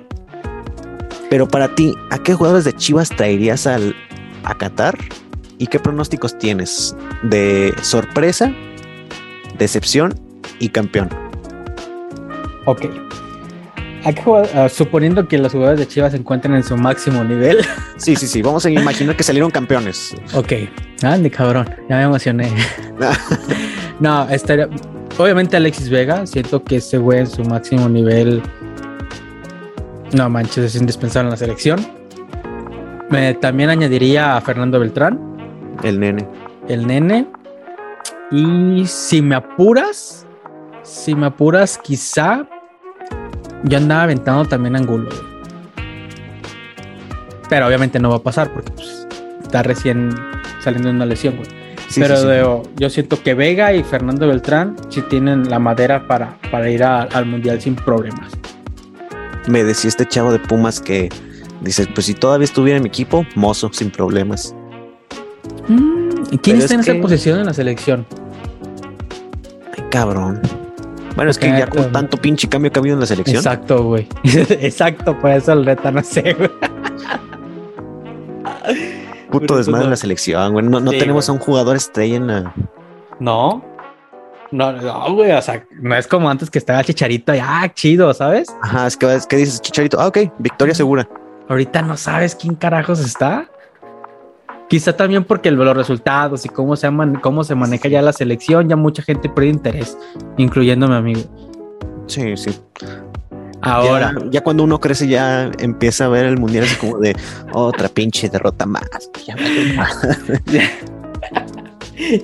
[1.28, 3.94] Pero para ti, ¿a qué jugadores de Chivas traerías al,
[4.44, 4.96] a Qatar?
[5.58, 8.52] ¿Y qué pronósticos tienes de sorpresa,
[9.58, 10.14] decepción
[10.60, 11.08] y campeón?
[12.64, 12.86] Ok.
[14.04, 17.24] ¿A qué jugador- ah, suponiendo que los jugadores de Chivas se encuentren en su máximo
[17.24, 17.58] nivel.
[17.96, 18.42] Sí, sí, sí.
[18.42, 20.14] Vamos a imaginar que salieron campeones.
[20.32, 20.52] Ok.
[21.02, 21.68] Ande, cabrón.
[21.90, 22.48] Ya me emocioné.
[24.00, 24.68] no, estaría.
[25.18, 26.24] Obviamente Alexis Vega.
[26.26, 28.40] Siento que ese güey en su máximo nivel.
[30.12, 31.84] No manches, es indispensable en la selección.
[33.10, 35.18] Me, también añadiría a Fernando Beltrán,
[35.82, 36.26] El nene.
[36.68, 37.26] el nene.
[38.30, 40.26] Y si me apuras,
[40.82, 42.46] si me apuras, quizá
[43.64, 45.08] yo andaba aventando también a Angulo.
[47.48, 49.06] Pero obviamente no va a pasar porque pues,
[49.42, 50.10] está recién
[50.60, 51.48] saliendo de una lesión, güey.
[51.88, 52.28] Sí, Pero sí, sí.
[52.28, 56.84] de- yo siento que Vega y Fernando Beltrán sí tienen la madera para, para ir
[56.84, 58.30] a- al mundial sin problemas.
[59.46, 61.08] Me decía este chavo de Pumas que
[61.62, 64.54] dice, pues si todavía estuviera en mi equipo, mozo, sin problemas.
[65.68, 68.06] Mm, ¿y ¿Quién Pero está en es esa posición en la selección?
[69.76, 70.40] Ay, cabrón.
[71.16, 73.38] Bueno, es que ya con tanto pinche cambio que ha habido en la selección.
[73.38, 74.06] Exacto, güey.
[74.24, 76.50] Exacto, por eso el reta no sé, güey.
[79.30, 80.64] Puto Pero desmadre en la selección, güey.
[80.64, 81.36] No, no Sí, tenemos güey.
[81.36, 82.54] a un jugador estrella en la.
[83.20, 83.64] No.
[84.50, 85.32] No, no, güey.
[85.32, 88.48] O sea, no es como antes que estaba Chicharito y ah, chido, ¿sabes?
[88.62, 90.00] Ajá, es que, es que dices Chicharito.
[90.00, 91.06] Ah, ok, victoria segura.
[91.48, 93.50] Ahorita no sabes quién carajos está.
[94.68, 98.68] Quizá también porque los resultados y cómo se, man- cómo se maneja ya la selección,
[98.68, 99.96] ya mucha gente pierde interés,
[100.36, 101.20] incluyendo mi amigo.
[102.06, 102.50] Sí, sí.
[103.60, 107.16] Ahora, Ya, ya cuando uno crece, ya empieza a ver el mundial así como de
[107.52, 108.84] otra pinche derrota más.
[109.26, 109.34] Ya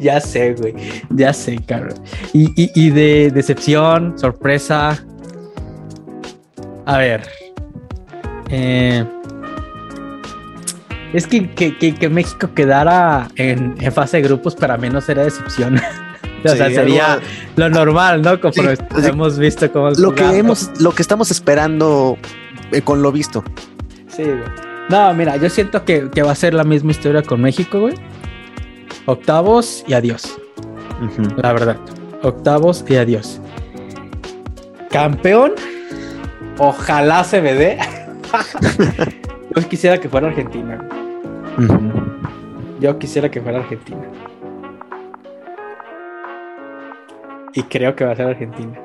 [0.00, 0.74] ya sé, güey.
[1.10, 1.94] Ya sé, cabrón.
[2.32, 4.98] Y, y- y de decepción, sorpresa.
[6.86, 7.26] A ver.
[8.50, 9.04] Eh,
[11.14, 15.00] es que, que- que- que México quedara en, en fase de grupos para mí no
[15.00, 15.76] sería decepción.
[16.44, 18.40] o sea, Sí, sería algo- lo normal, ¿no?
[18.40, 18.60] Como Sí,
[19.04, 22.18] hemos visto cómo lo que hemos, lo que estamos esperando
[22.72, 23.42] eh, con lo visto.
[24.08, 24.42] Sí, güey.
[24.90, 27.94] No, mira, yo siento que, que va a ser la misma historia con México, güey.
[29.06, 30.36] Octavos y adiós.
[31.36, 31.76] La verdad.
[32.22, 33.40] Octavos y adiós.
[34.90, 35.52] Campeón.
[36.58, 37.78] Ojalá se me dé.
[39.56, 40.86] Yo quisiera que fuera Argentina.
[42.80, 44.02] Yo quisiera que fuera Argentina.
[47.52, 48.78] Y creo que va a ser Argentina.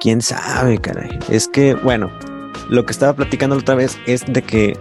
[0.00, 1.18] Quién sabe, caray.
[1.28, 2.10] Es que, bueno,
[2.68, 4.78] lo que estaba platicando la otra vez es de que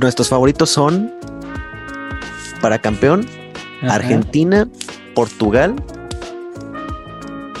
[0.00, 1.12] nuestros favoritos son
[2.62, 3.26] para campeón
[3.82, 3.96] Ajá.
[3.96, 4.68] Argentina,
[5.14, 5.74] Portugal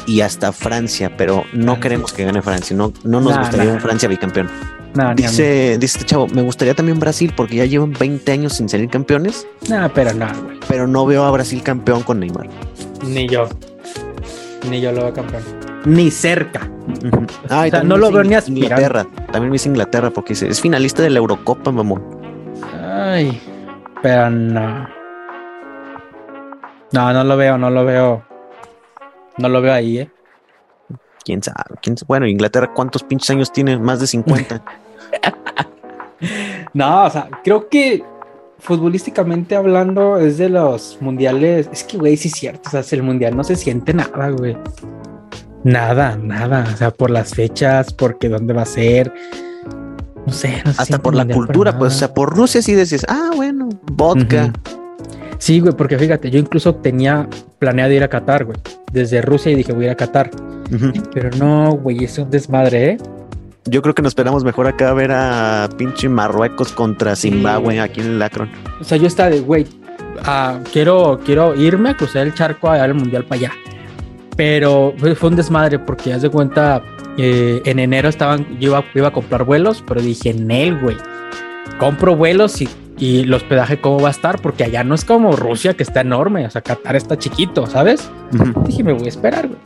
[0.06, 2.74] y hasta Francia, pero no queremos que gane Francia.
[2.76, 4.48] No, no nos gustaría un Francia bicampeón.
[5.16, 8.88] Dice, dice este chavo, me gustaría también Brasil porque ya llevan 20 años sin salir
[8.88, 9.46] campeones.
[9.68, 10.26] No, pero no,
[10.68, 12.48] Pero no veo a Brasil campeón con Neymar.
[13.06, 13.48] Ni yo.
[14.68, 15.42] Ni yo lo veo campeón.
[15.84, 16.70] Ni cerca.
[17.84, 18.64] no lo veo ni aspirando.
[18.64, 19.06] Inglaterra.
[19.32, 22.02] También me dice Inglaterra porque es finalista de la Eurocopa, mamón.
[22.80, 23.40] Ay,
[24.02, 24.88] pero no.
[26.92, 28.22] No, no lo veo, no lo veo.
[29.38, 30.10] No lo veo ahí, ¿eh?
[31.24, 31.56] ¿Quién sabe?
[32.06, 33.78] Bueno, Inglaterra, ¿cuántos pinches años tiene?
[33.78, 34.62] Más de 50.
[36.74, 38.04] no, o sea, creo que
[38.58, 41.68] futbolísticamente hablando es de los mundiales.
[41.72, 42.68] Es que, güey, sí es cierto.
[42.68, 44.56] O sea, el mundial no se siente nada, güey.
[45.64, 46.68] Nada, nada.
[46.72, 49.12] O sea, por las fechas, porque dónde va a ser.
[50.26, 50.82] No sé, no sé.
[50.82, 54.52] Hasta por la cultura, pues, o sea, por Rusia sí decís, ah, bueno, vodka.
[55.38, 58.56] Sí, güey, porque fíjate, yo incluso tenía planeado ir a Qatar, güey.
[58.92, 60.30] Desde Rusia y dije, voy a ir a Qatar.
[61.12, 62.98] Pero no, güey, es un desmadre, ¿eh?
[63.64, 68.00] Yo creo que nos esperamos mejor acá a ver a pinche Marruecos contra Zimbabue aquí
[68.00, 68.50] en el Lacron.
[68.80, 69.66] O sea, yo estaba de, güey,
[70.24, 73.52] ah, quiero, quiero irme a cruzar el charco a el mundial para allá.
[74.36, 76.82] Pero fue un desmadre porque, ya de cuenta,
[77.16, 80.96] eh, en enero estaban, yo iba, iba, a comprar vuelos, pero dije, en él, güey,
[81.78, 82.68] compro vuelos y
[83.02, 86.02] y el hospedaje cómo va a estar, porque allá no es como Rusia que está
[86.02, 88.08] enorme, o sea, Qatar está chiquito, ¿sabes?
[88.66, 89.58] Dije, me voy a esperar, güey.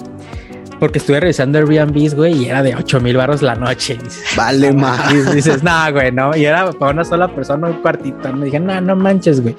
[0.79, 3.99] Porque estuve revisando Airbnb, güey, y era de 8 mil barros la noche.
[4.37, 5.13] vale, más.
[5.13, 6.37] Y dices, no, güey, no.
[6.37, 8.33] Y era para una sola persona, un cuartito.
[8.33, 9.57] Me dije, no, no manches, güey.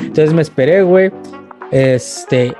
[0.00, 1.10] Entonces me esperé, güey.
[1.72, 2.54] Este,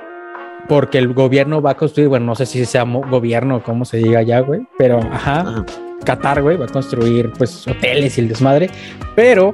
[0.67, 3.97] porque el gobierno va a construir, bueno, no sé si sea gobierno o cómo se
[3.97, 5.65] diga allá, güey, pero ajá,
[6.05, 8.69] Qatar, güey, va a construir pues hoteles y el desmadre,
[9.15, 9.53] pero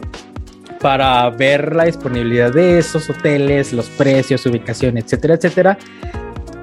[0.80, 5.78] para ver la disponibilidad de esos hoteles, los precios, ubicación, etcétera, etcétera,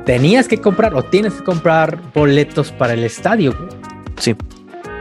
[0.05, 3.55] tenías que comprar o tienes que comprar boletos para el estadio.
[4.19, 4.37] Sí.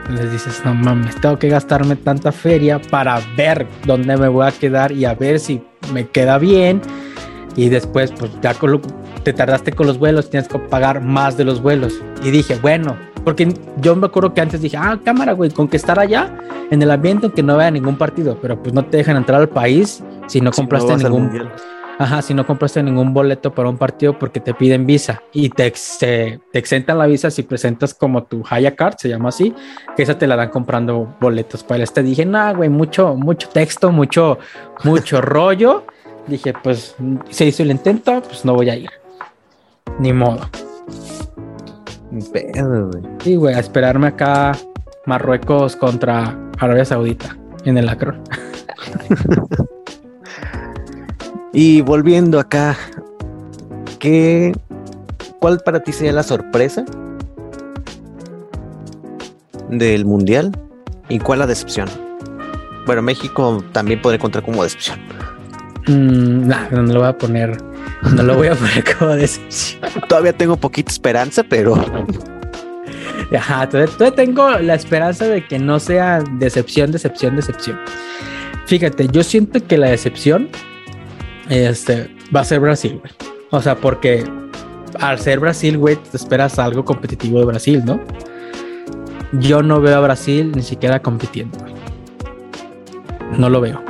[0.10, 4.52] Entonces dices, no mames, tengo que gastarme tanta feria para ver dónde me voy a
[4.52, 6.82] quedar y a ver si me queda bien.
[7.56, 8.54] Y después, pues ya
[9.24, 12.02] te tardaste con los vuelos, tienes que pagar más de los vuelos.
[12.24, 15.78] Y dije, bueno, porque yo me acuerdo que antes dije, ah, cámara, güey, con que
[15.78, 16.38] estar allá
[16.70, 19.50] en el ambiente que no vea ningún partido, pero pues no te dejan entrar al
[19.50, 21.32] país si no compraste ningún.
[22.00, 25.72] Ajá, si no compraste ningún boleto para un partido porque te piden visa y te,
[26.00, 29.54] te, exentan la visa si presentas como tu Haya Card, se llama así,
[29.96, 32.02] que esa te la dan comprando boletos para el este.
[32.02, 34.40] Dije, nah, güey, mucho, mucho texto, mucho,
[34.84, 35.86] mucho rollo.
[36.28, 36.96] Dije, pues
[37.30, 38.90] se hizo el intento, pues no voy a ir.
[40.00, 40.50] Ni modo.
[42.32, 43.04] Pedo, güey.
[43.20, 44.54] Sí, güey, a esperarme acá
[45.06, 48.22] Marruecos contra Arabia Saudita en el Acron.
[51.54, 52.76] y volviendo acá,
[54.00, 54.54] ¿qué,
[55.40, 56.84] ¿cuál para ti sería la sorpresa
[59.70, 60.52] del Mundial
[61.10, 61.88] y cuál la decepción?
[62.86, 65.00] Bueno, México también podría contar como decepción.
[65.88, 67.58] Mm, no lo voy a poner
[68.12, 69.82] no lo voy a poner como decepción.
[70.08, 71.76] Todavía tengo poquita esperanza, pero.
[73.36, 77.80] Ajá, todavía, tengo la esperanza de que no sea decepción, decepción, decepción.
[78.66, 80.50] Fíjate, yo siento que la decepción
[81.50, 83.14] este, va a ser Brasil, güey.
[83.52, 84.24] O sea, porque
[85.00, 88.00] al ser Brasil, güey, te esperas algo competitivo de Brasil, ¿no?
[89.34, 91.74] Yo no veo a Brasil ni siquiera compitiendo, güey.
[93.38, 93.82] No lo veo.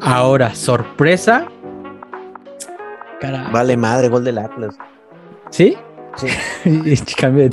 [0.00, 1.48] Ahora, sorpresa,
[3.52, 4.76] Vale madre, gol del Atlas.
[5.50, 5.76] ¿Sí?
[6.16, 6.28] Sí.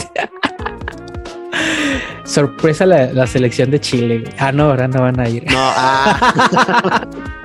[2.23, 4.23] Sorpresa la, selección de Chile.
[4.37, 5.45] Ah, no, ahora no van a ir.
[5.45, 7.07] No, ah.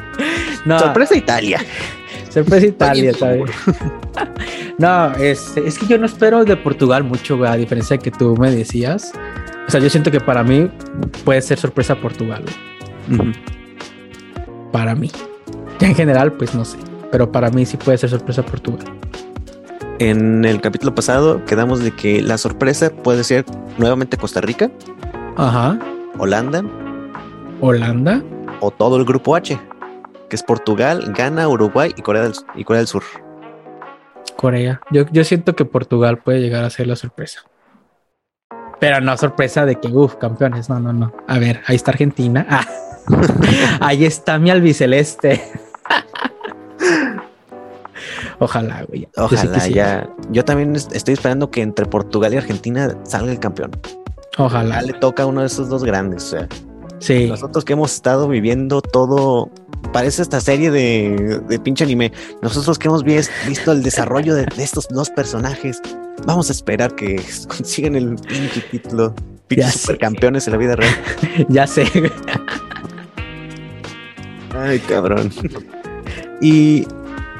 [0.66, 1.60] Sorpresa Italia.
[2.28, 3.50] Sorpresa Italia, ¿sabes?
[4.78, 8.36] no, es, es, que yo no espero de Portugal mucho, a diferencia de que tú
[8.36, 9.12] me decías.
[9.66, 10.70] O sea, yo siento que para mí
[11.24, 12.44] puede ser sorpresa Portugal.
[14.72, 15.10] Para mí.
[15.80, 16.76] Ya en general, pues no sé
[17.10, 18.86] pero para mí sí puede ser sorpresa Portugal.
[19.98, 23.44] En el capítulo pasado quedamos de que la sorpresa puede ser
[23.78, 24.70] nuevamente Costa Rica.
[25.36, 25.78] Ajá.
[26.18, 26.64] Holanda.
[27.60, 28.22] Holanda.
[28.60, 29.58] O todo el grupo H,
[30.30, 33.02] que es Portugal, Ghana, Uruguay y Corea del, y Corea del Sur.
[34.36, 34.80] Corea.
[34.90, 37.42] Yo, yo siento que Portugal puede llegar a ser la sorpresa.
[38.78, 40.70] Pero no sorpresa de que, uff, campeones.
[40.70, 41.12] No, no, no.
[41.28, 42.46] A ver, ahí está Argentina.
[42.48, 42.66] Ah.
[43.80, 45.42] ahí está mi albiceleste.
[48.38, 49.06] Ojalá, güey.
[49.16, 50.08] Ojalá, ya.
[50.30, 53.72] Yo también estoy esperando que entre Portugal y Argentina salga el campeón.
[54.38, 54.80] Ojalá.
[54.80, 56.24] le toca a uno de esos dos grandes.
[56.24, 56.48] O sea,
[57.00, 57.28] sí.
[57.28, 59.50] Nosotros que hemos estado viviendo todo
[59.92, 62.12] parece esta serie de, de pinche anime.
[62.42, 65.80] Nosotros que hemos visto el desarrollo de, estos dos personajes,
[66.26, 69.14] vamos a esperar que consigan el pinche título.
[69.48, 70.94] Pinches supercampeones en la vida real.
[71.48, 71.84] ya sé.
[74.56, 75.32] Ay, cabrón.
[76.40, 76.86] Y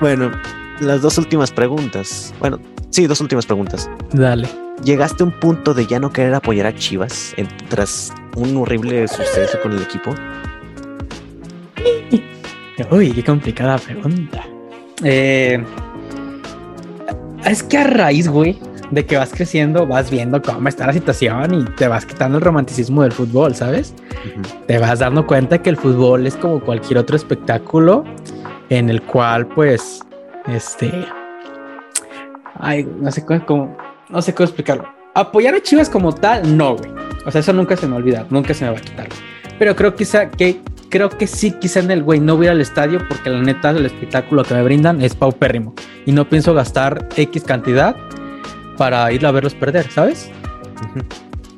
[0.01, 0.33] bueno,
[0.81, 2.35] las dos últimas preguntas.
[2.41, 2.59] Bueno,
[2.91, 3.89] sí, dos últimas preguntas.
[4.13, 4.49] Dale.
[4.83, 7.35] ¿Llegaste a un punto de ya no querer apoyar a Chivas
[7.69, 10.15] tras un horrible suceso con el equipo?
[12.91, 14.45] Uy, qué complicada pregunta.
[15.03, 15.63] Eh,
[17.45, 18.59] es que a raíz, güey,
[18.91, 22.45] de que vas creciendo, vas viendo cómo está la situación y te vas quitando el
[22.45, 23.95] romanticismo del fútbol, ¿sabes?
[24.67, 28.05] Te vas dando cuenta que el fútbol es como cualquier otro espectáculo
[28.69, 30.01] en el cual, pues,
[30.47, 30.93] este.
[32.59, 33.77] Ay, no sé cómo,
[34.09, 34.89] no sé cómo explicarlo.
[35.15, 36.91] Apoyar a Chivas como tal, no, güey.
[37.27, 39.09] O sea, eso nunca se me va a olvidar, nunca se me va a quitar.
[39.59, 40.61] Pero creo quizá que
[40.91, 43.87] creo que sí, quizá en el güey no voy al estadio porque la neta el
[43.87, 45.75] espectáculo que me brindan es paupérrimo
[46.05, 47.97] y no pienso gastar X cantidad
[48.77, 50.31] para ir a verlos perder, ¿sabes?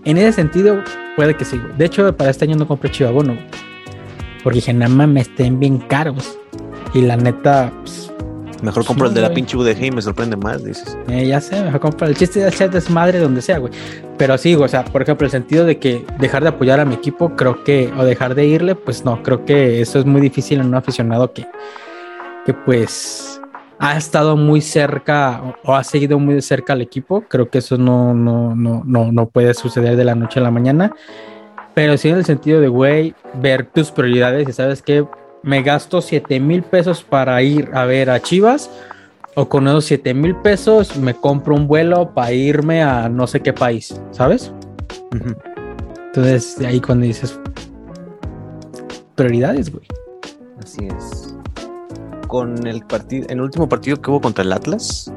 [0.04, 0.82] En ese sentido,
[1.16, 1.60] puede que sí.
[1.78, 3.36] De hecho, para este año no compré chivabono
[4.42, 6.38] porque dije, nada más me estén bien caros.
[6.94, 8.11] Y la neta, pues,
[8.62, 10.96] Mejor compro el de la pinche UDG y me sorprende más, dices.
[11.08, 13.72] Eh, ya sé, mejor compro el chiste de hacer desmadre donde sea, güey.
[14.16, 16.94] Pero sí, o sea, por ejemplo, el sentido de que dejar de apoyar a mi
[16.94, 20.60] equipo, creo que, o dejar de irle, pues no, creo que eso es muy difícil
[20.60, 21.44] en un aficionado que,
[22.46, 23.40] que pues
[23.80, 27.22] ha estado muy cerca o, ha seguido muy de cerca al equipo.
[27.22, 30.52] Creo que eso no, no, no, no, no puede suceder de la noche a la
[30.52, 30.94] mañana.
[31.74, 35.04] Pero sí en el sentido de, güey, ver tus prioridades y sabes que
[35.42, 38.70] me gasto 7 mil pesos para ir a ver a Chivas
[39.34, 43.40] o con esos 7 mil pesos me compro un vuelo para irme a no sé
[43.40, 44.52] qué país, ¿sabes?
[46.06, 47.38] Entonces, de ahí cuando dices
[49.14, 49.86] prioridades, güey.
[50.62, 51.34] Así es.
[52.28, 55.12] Con el partido, en el último partido que hubo contra el Atlas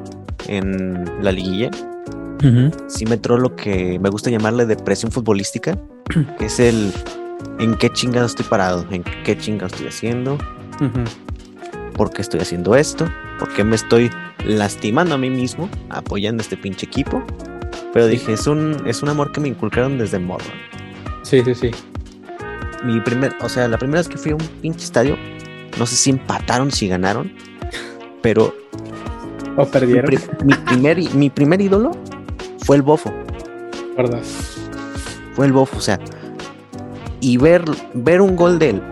[0.48, 1.72] en la liguilla,
[2.88, 5.78] sí me entró lo que me gusta llamarle depresión futbolística,
[6.38, 6.94] que es el
[7.60, 10.38] en qué chingado estoy parado, en qué chingado estoy haciendo,
[11.96, 13.08] por qué estoy haciendo esto,
[13.40, 14.12] por qué me estoy
[14.46, 17.24] lastimando a mí mismo apoyando a este pinche equipo.
[17.94, 20.46] Pero dije, es un, es un amor que me inculcaron desde morro.
[21.24, 21.72] Sí, sí, sí.
[22.84, 25.18] Mi primer, o sea, la primera vez que fui a un pinche estadio,
[25.80, 27.32] no sé si empataron, si ganaron,
[28.22, 28.54] pero.
[29.56, 30.12] O perdieron.
[30.44, 31.92] Mi, primer, mi primer ídolo
[32.66, 33.14] fue el bofo.
[33.96, 34.22] ¿Verdad?
[35.34, 35.98] Fue el bofo, o sea,
[37.26, 37.66] y ver,
[37.96, 38.84] ver un gol de él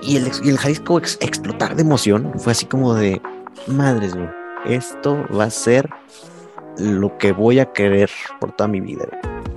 [0.00, 3.20] y el, y el Jalisco explotar de emoción fue así como de
[3.66, 4.28] madres, güey.
[4.64, 5.90] Esto va a ser
[6.78, 9.08] lo que voy a querer por toda mi vida.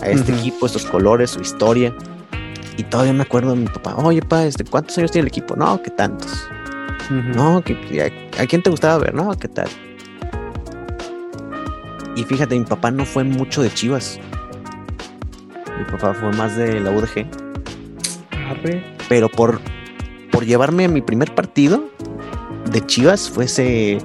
[0.01, 1.95] A este equipo, estos colores, su historia.
[2.75, 3.95] Y todavía me acuerdo de mi papá.
[3.97, 5.55] Oye, pa, este, ¿cuántos años tiene el equipo?
[5.55, 6.49] No, que tantos.
[7.11, 9.13] No, que, a, a, quién te gustaba ver?
[9.13, 9.69] No, ¿qué tal?
[12.15, 14.19] Y fíjate, mi papá no fue mucho de Chivas.
[15.77, 17.44] Mi papá fue más de la UDG.
[19.09, 19.59] Pero por,
[20.31, 21.83] por llevarme a mi primer partido
[22.71, 23.99] de Chivas fue ese,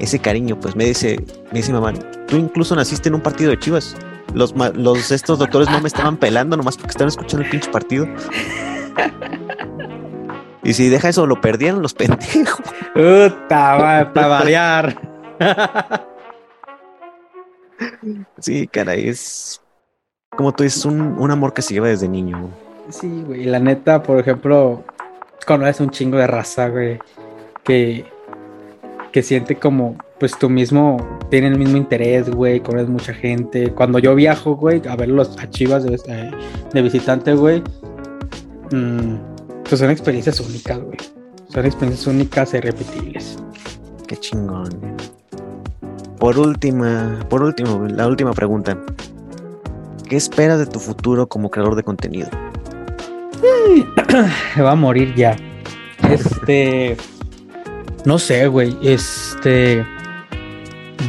[0.00, 0.58] ese cariño.
[0.58, 1.92] Pues me dice, me dice mamá,
[2.26, 3.96] tú incluso naciste en un partido de Chivas.
[4.34, 8.06] Los, los estos doctores no me estaban pelando nomás porque estaban escuchando el pinche partido.
[10.64, 12.64] Y si deja eso, lo perdieron los pendejos.
[12.94, 15.10] Puta, para variar.
[18.38, 19.60] sí, caray, es
[20.36, 22.50] como tú dices, un, un amor que se lleva desde niño.
[22.90, 24.84] Sí, güey, la neta, por ejemplo,
[25.46, 26.98] conoces un chingo de raza, güey,
[27.62, 28.04] que,
[29.10, 30.98] que siente como, pues tú mismo
[31.30, 33.70] tiene el mismo interés, güey, conoces mucha gente.
[33.72, 37.62] Cuando yo viajo, güey, a ver los chivas de, eh, visitante, güey,
[38.70, 39.16] mmm,
[39.68, 40.98] pues son experiencias únicas, güey.
[41.48, 43.38] Son experiencias únicas e irrepetibles.
[44.06, 44.68] Qué chingón.
[46.18, 48.78] Por última, por último, la última pregunta.
[50.08, 52.28] ¿Qué esperas de tu futuro como creador de contenido?
[54.62, 55.36] va a morir ya.
[56.10, 56.96] Este.
[58.04, 58.76] No sé, güey.
[58.82, 59.84] Este.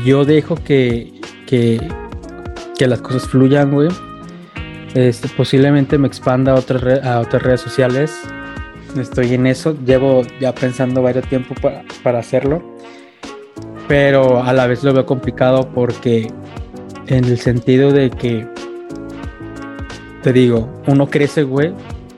[0.03, 1.11] Yo dejo que.
[1.47, 1.79] que.
[2.77, 3.89] que las cosas fluyan, güey.
[4.93, 8.13] Este, posiblemente me expanda a otras, a otras redes sociales.
[8.97, 9.75] Estoy en eso.
[9.85, 12.63] Llevo ya pensando varios tiempo para, para hacerlo.
[13.87, 16.31] Pero a la vez lo veo complicado porque.
[17.07, 18.47] En el sentido de que.
[20.23, 21.71] Te digo, uno crece, güey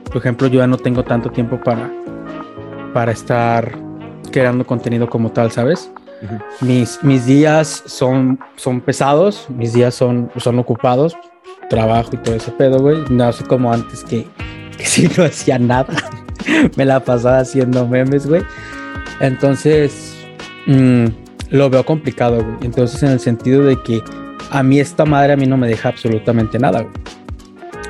[0.08, 1.90] por ejemplo, yo ya no tengo tanto tiempo para,
[2.92, 3.78] para estar
[4.30, 5.90] creando contenido como tal, ¿sabes?
[6.60, 11.16] mis, mis días son, son pesados, mis días son, son ocupados,
[11.70, 13.04] trabajo y todo ese pedo, güey.
[13.10, 14.26] No sé como antes que,
[14.76, 15.94] que si no hacía nada.
[16.76, 18.42] me la pasaba haciendo memes, güey.
[19.20, 20.16] Entonces,
[20.66, 21.06] mm,
[21.50, 22.56] lo veo complicado, güey.
[22.62, 24.02] Entonces, en el sentido de que
[24.50, 26.94] a mí esta madre a mí no me deja absolutamente nada, güey.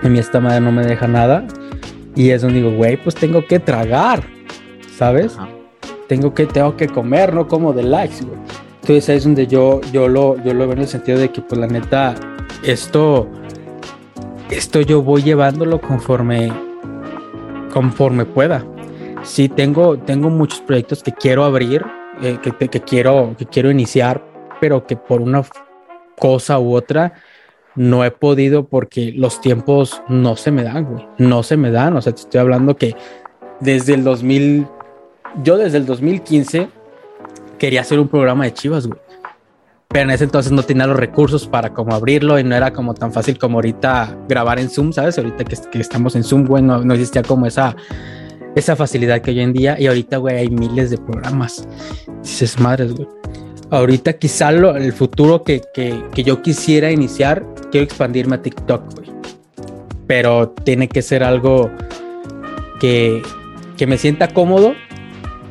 [0.02, 1.46] A mí esta madre no me deja nada.
[2.14, 4.22] Y es donde digo, güey, pues tengo que tragar,
[4.96, 5.36] ¿sabes?
[6.08, 8.38] Tengo que, tengo que comer, no como de likes, güey.
[8.80, 11.42] Entonces ahí es donde yo, yo, lo, yo lo veo en el sentido de que,
[11.42, 12.14] pues la neta,
[12.62, 13.28] esto,
[14.50, 16.50] esto yo voy llevándolo conforme,
[17.72, 18.64] conforme pueda.
[19.22, 21.84] Sí, tengo, tengo muchos proyectos que quiero abrir,
[22.22, 24.24] eh, que, que, quiero, que quiero iniciar,
[24.60, 25.42] pero que por una
[26.18, 27.12] cosa u otra
[27.74, 31.06] no he podido porque los tiempos no se me dan, güey.
[31.18, 31.96] No se me dan.
[31.96, 32.96] O sea, te estoy hablando que
[33.60, 34.66] desde el 2000,
[35.42, 36.68] yo desde el 2015
[37.58, 39.00] quería hacer un programa de Chivas, güey.
[39.88, 42.92] Pero en ese entonces no tenía los recursos para como abrirlo y no era como
[42.92, 45.16] tan fácil como ahorita grabar en Zoom, ¿sabes?
[45.16, 47.74] Ahorita que, estamos en Zoom, güey, no, no existía como esa,
[48.54, 51.66] esa facilidad que hoy en día y ahorita, güey, hay miles de programas.
[52.22, 53.08] Dices, madres, güey.
[53.70, 58.94] Ahorita quizá lo, el futuro que, que, que, yo quisiera iniciar, quiero expandirme a TikTok,
[58.94, 59.10] güey.
[60.06, 61.70] Pero tiene que ser algo
[62.80, 63.22] que,
[63.76, 64.74] que me sienta cómodo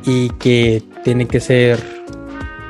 [0.04, 1.78] y que tiene que ser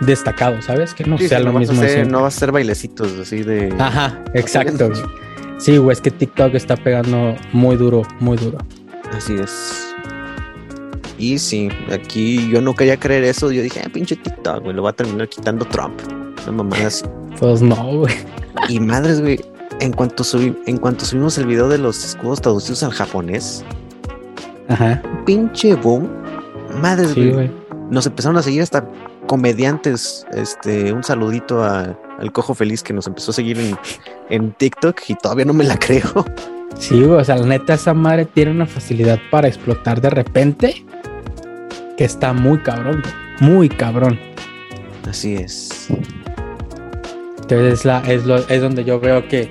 [0.00, 0.94] destacado, ¿sabes?
[0.94, 1.82] Que no sea lo mismo.
[2.08, 3.74] no va a ser bailecitos así de...
[3.78, 4.90] Ajá, exacto.
[5.58, 8.58] Sí, güey, es que TikTok está pegando muy duro, muy duro.
[9.12, 9.87] Así es.
[11.18, 13.50] Y sí, aquí yo no quería creer eso.
[13.50, 16.00] Yo dije, ah, pinche TikTok, güey, lo va a terminar quitando Trump.
[16.44, 17.04] Una mamada así.
[17.40, 18.14] Pues no, güey.
[18.68, 19.40] Y madres, güey,
[19.80, 23.64] en cuanto, subí, en cuanto subimos el video de los escudos traducidos al japonés,
[24.68, 25.02] Ajá.
[25.26, 26.08] pinche boom.
[26.80, 27.50] Madres, güey.
[27.90, 28.88] Nos empezaron a seguir hasta
[29.26, 30.26] comediantes.
[30.32, 33.76] Este, un saludito al cojo feliz que nos empezó a seguir en,
[34.30, 36.24] en TikTok y todavía no me la creo.
[36.78, 40.84] Sí, güey, o sea, la neta, esa madre tiene una facilidad para explotar de repente
[41.98, 43.02] que está muy cabrón,
[43.40, 44.18] muy cabrón.
[45.06, 45.88] Así es.
[47.40, 49.50] Entonces es, la, es, lo, es donde yo veo que,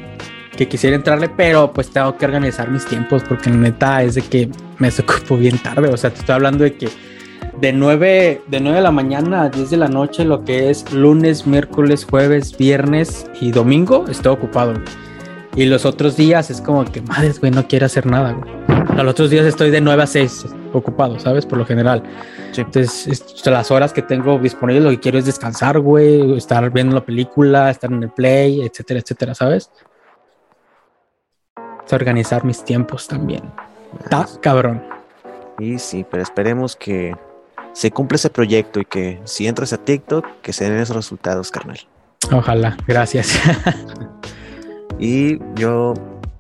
[0.56, 4.22] que quisiera entrarle, pero pues tengo que organizar mis tiempos porque la neta es de
[4.22, 5.90] que me ocupo bien tarde.
[5.90, 6.88] O sea, te estoy hablando de que
[7.60, 10.94] de 9, de 9 de la mañana a 10 de la noche, lo que es
[10.94, 14.74] lunes, miércoles, jueves, viernes y domingo, estoy ocupado.
[15.58, 18.54] Y los otros días es como que, madres, güey, no quiero hacer nada, güey.
[18.96, 21.48] Los otros días estoy de 9 a 6 ocupado, ¿sabes?
[21.48, 22.04] Por lo general.
[22.56, 27.04] Entonces, las horas que tengo disponibles, lo que quiero es descansar, güey, estar viendo la
[27.04, 29.72] película, estar en el play, etcétera, etcétera, ¿sabes?
[31.84, 33.42] Es organizar mis tiempos también.
[34.00, 34.84] Está cabrón.
[35.58, 37.16] Y sí, pero esperemos que
[37.74, 41.50] se cumpla ese proyecto y que si entras a TikTok, que se den esos resultados,
[41.50, 41.80] carnal.
[42.32, 43.40] Ojalá, gracias.
[45.00, 45.94] Y yo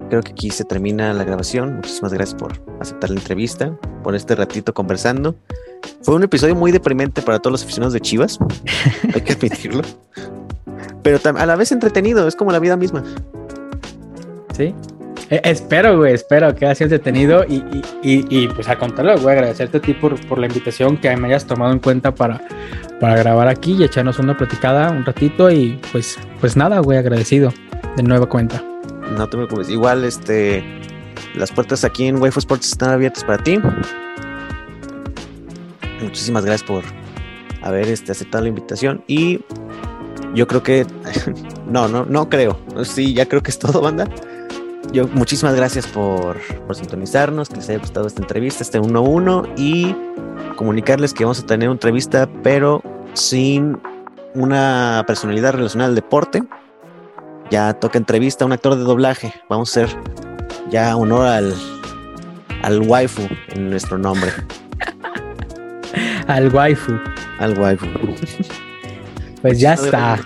[0.09, 1.75] creo que aquí se termina la grabación.
[1.75, 5.35] Muchísimas gracias por aceptar la entrevista, por este ratito conversando.
[6.01, 8.39] Fue un episodio muy deprimente para todos los aficionados de Chivas,
[9.13, 9.83] hay que admitirlo.
[11.03, 13.03] Pero a la vez entretenido, es como la vida misma.
[14.55, 14.73] Sí.
[15.29, 17.55] E, espero, güey, espero que haya sido entretenido y,
[18.01, 21.27] y, y, pues a contarlo, güey, agradecerte a ti por, por, la invitación que me
[21.27, 22.41] hayas tomado en cuenta para,
[23.01, 27.51] para grabar aquí y echarnos una platicada un ratito y pues, pues nada, güey, agradecido
[27.97, 28.63] de nueva cuenta.
[29.17, 29.69] No te preocupes.
[29.69, 30.63] Igual, este,
[31.35, 33.59] las puertas aquí en Waifu Sports están abiertas para ti.
[36.01, 36.83] Muchísimas gracias por
[37.63, 39.41] haber este, aceptado la invitación y
[40.33, 40.85] yo creo que
[41.67, 42.59] no, no, no creo.
[42.83, 44.07] Sí, ya creo que es todo, banda.
[44.93, 49.95] Yo muchísimas gracias por, por sintonizarnos, que les haya gustado esta entrevista, este 1-1 y
[50.55, 52.81] comunicarles que vamos a tener una entrevista, pero
[53.13, 53.77] sin
[54.33, 56.43] una personalidad relacionada al deporte
[57.49, 59.33] ya toca entrevista a un actor de doblaje.
[59.49, 59.97] Vamos a hacer
[60.69, 61.53] ya honor al,
[62.63, 64.31] al waifu en nuestro nombre.
[66.27, 66.99] al waifu.
[67.39, 67.85] Al waifu.
[69.41, 70.19] Pues ya está.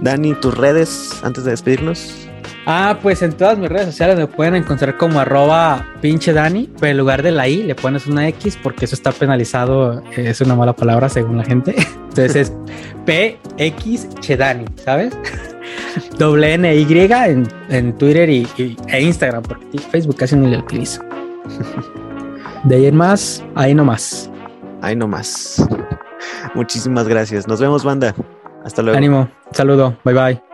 [0.00, 2.27] Dani, tus redes antes de despedirnos.
[2.70, 6.90] Ah, pues en todas mis redes sociales me pueden encontrar como arroba pinche Dani, pero
[6.90, 10.54] en lugar de la I le pones una X porque eso está penalizado, es una
[10.54, 11.74] mala palabra según la gente.
[12.10, 12.52] Entonces es
[13.06, 15.16] PX Chedani, ¿sabes?
[16.18, 18.46] Doble N Y en, en Twitter y,
[18.88, 21.00] e Instagram, porque Facebook casi no le utilizo.
[22.64, 24.30] De ahí en más, ahí nomás.
[24.82, 25.66] Ahí nomás.
[26.54, 27.48] Muchísimas gracias.
[27.48, 28.14] Nos vemos, banda.
[28.62, 28.98] Hasta luego.
[28.98, 29.26] Ánimo.
[29.52, 29.96] Saludo.
[30.04, 30.47] Bye bye.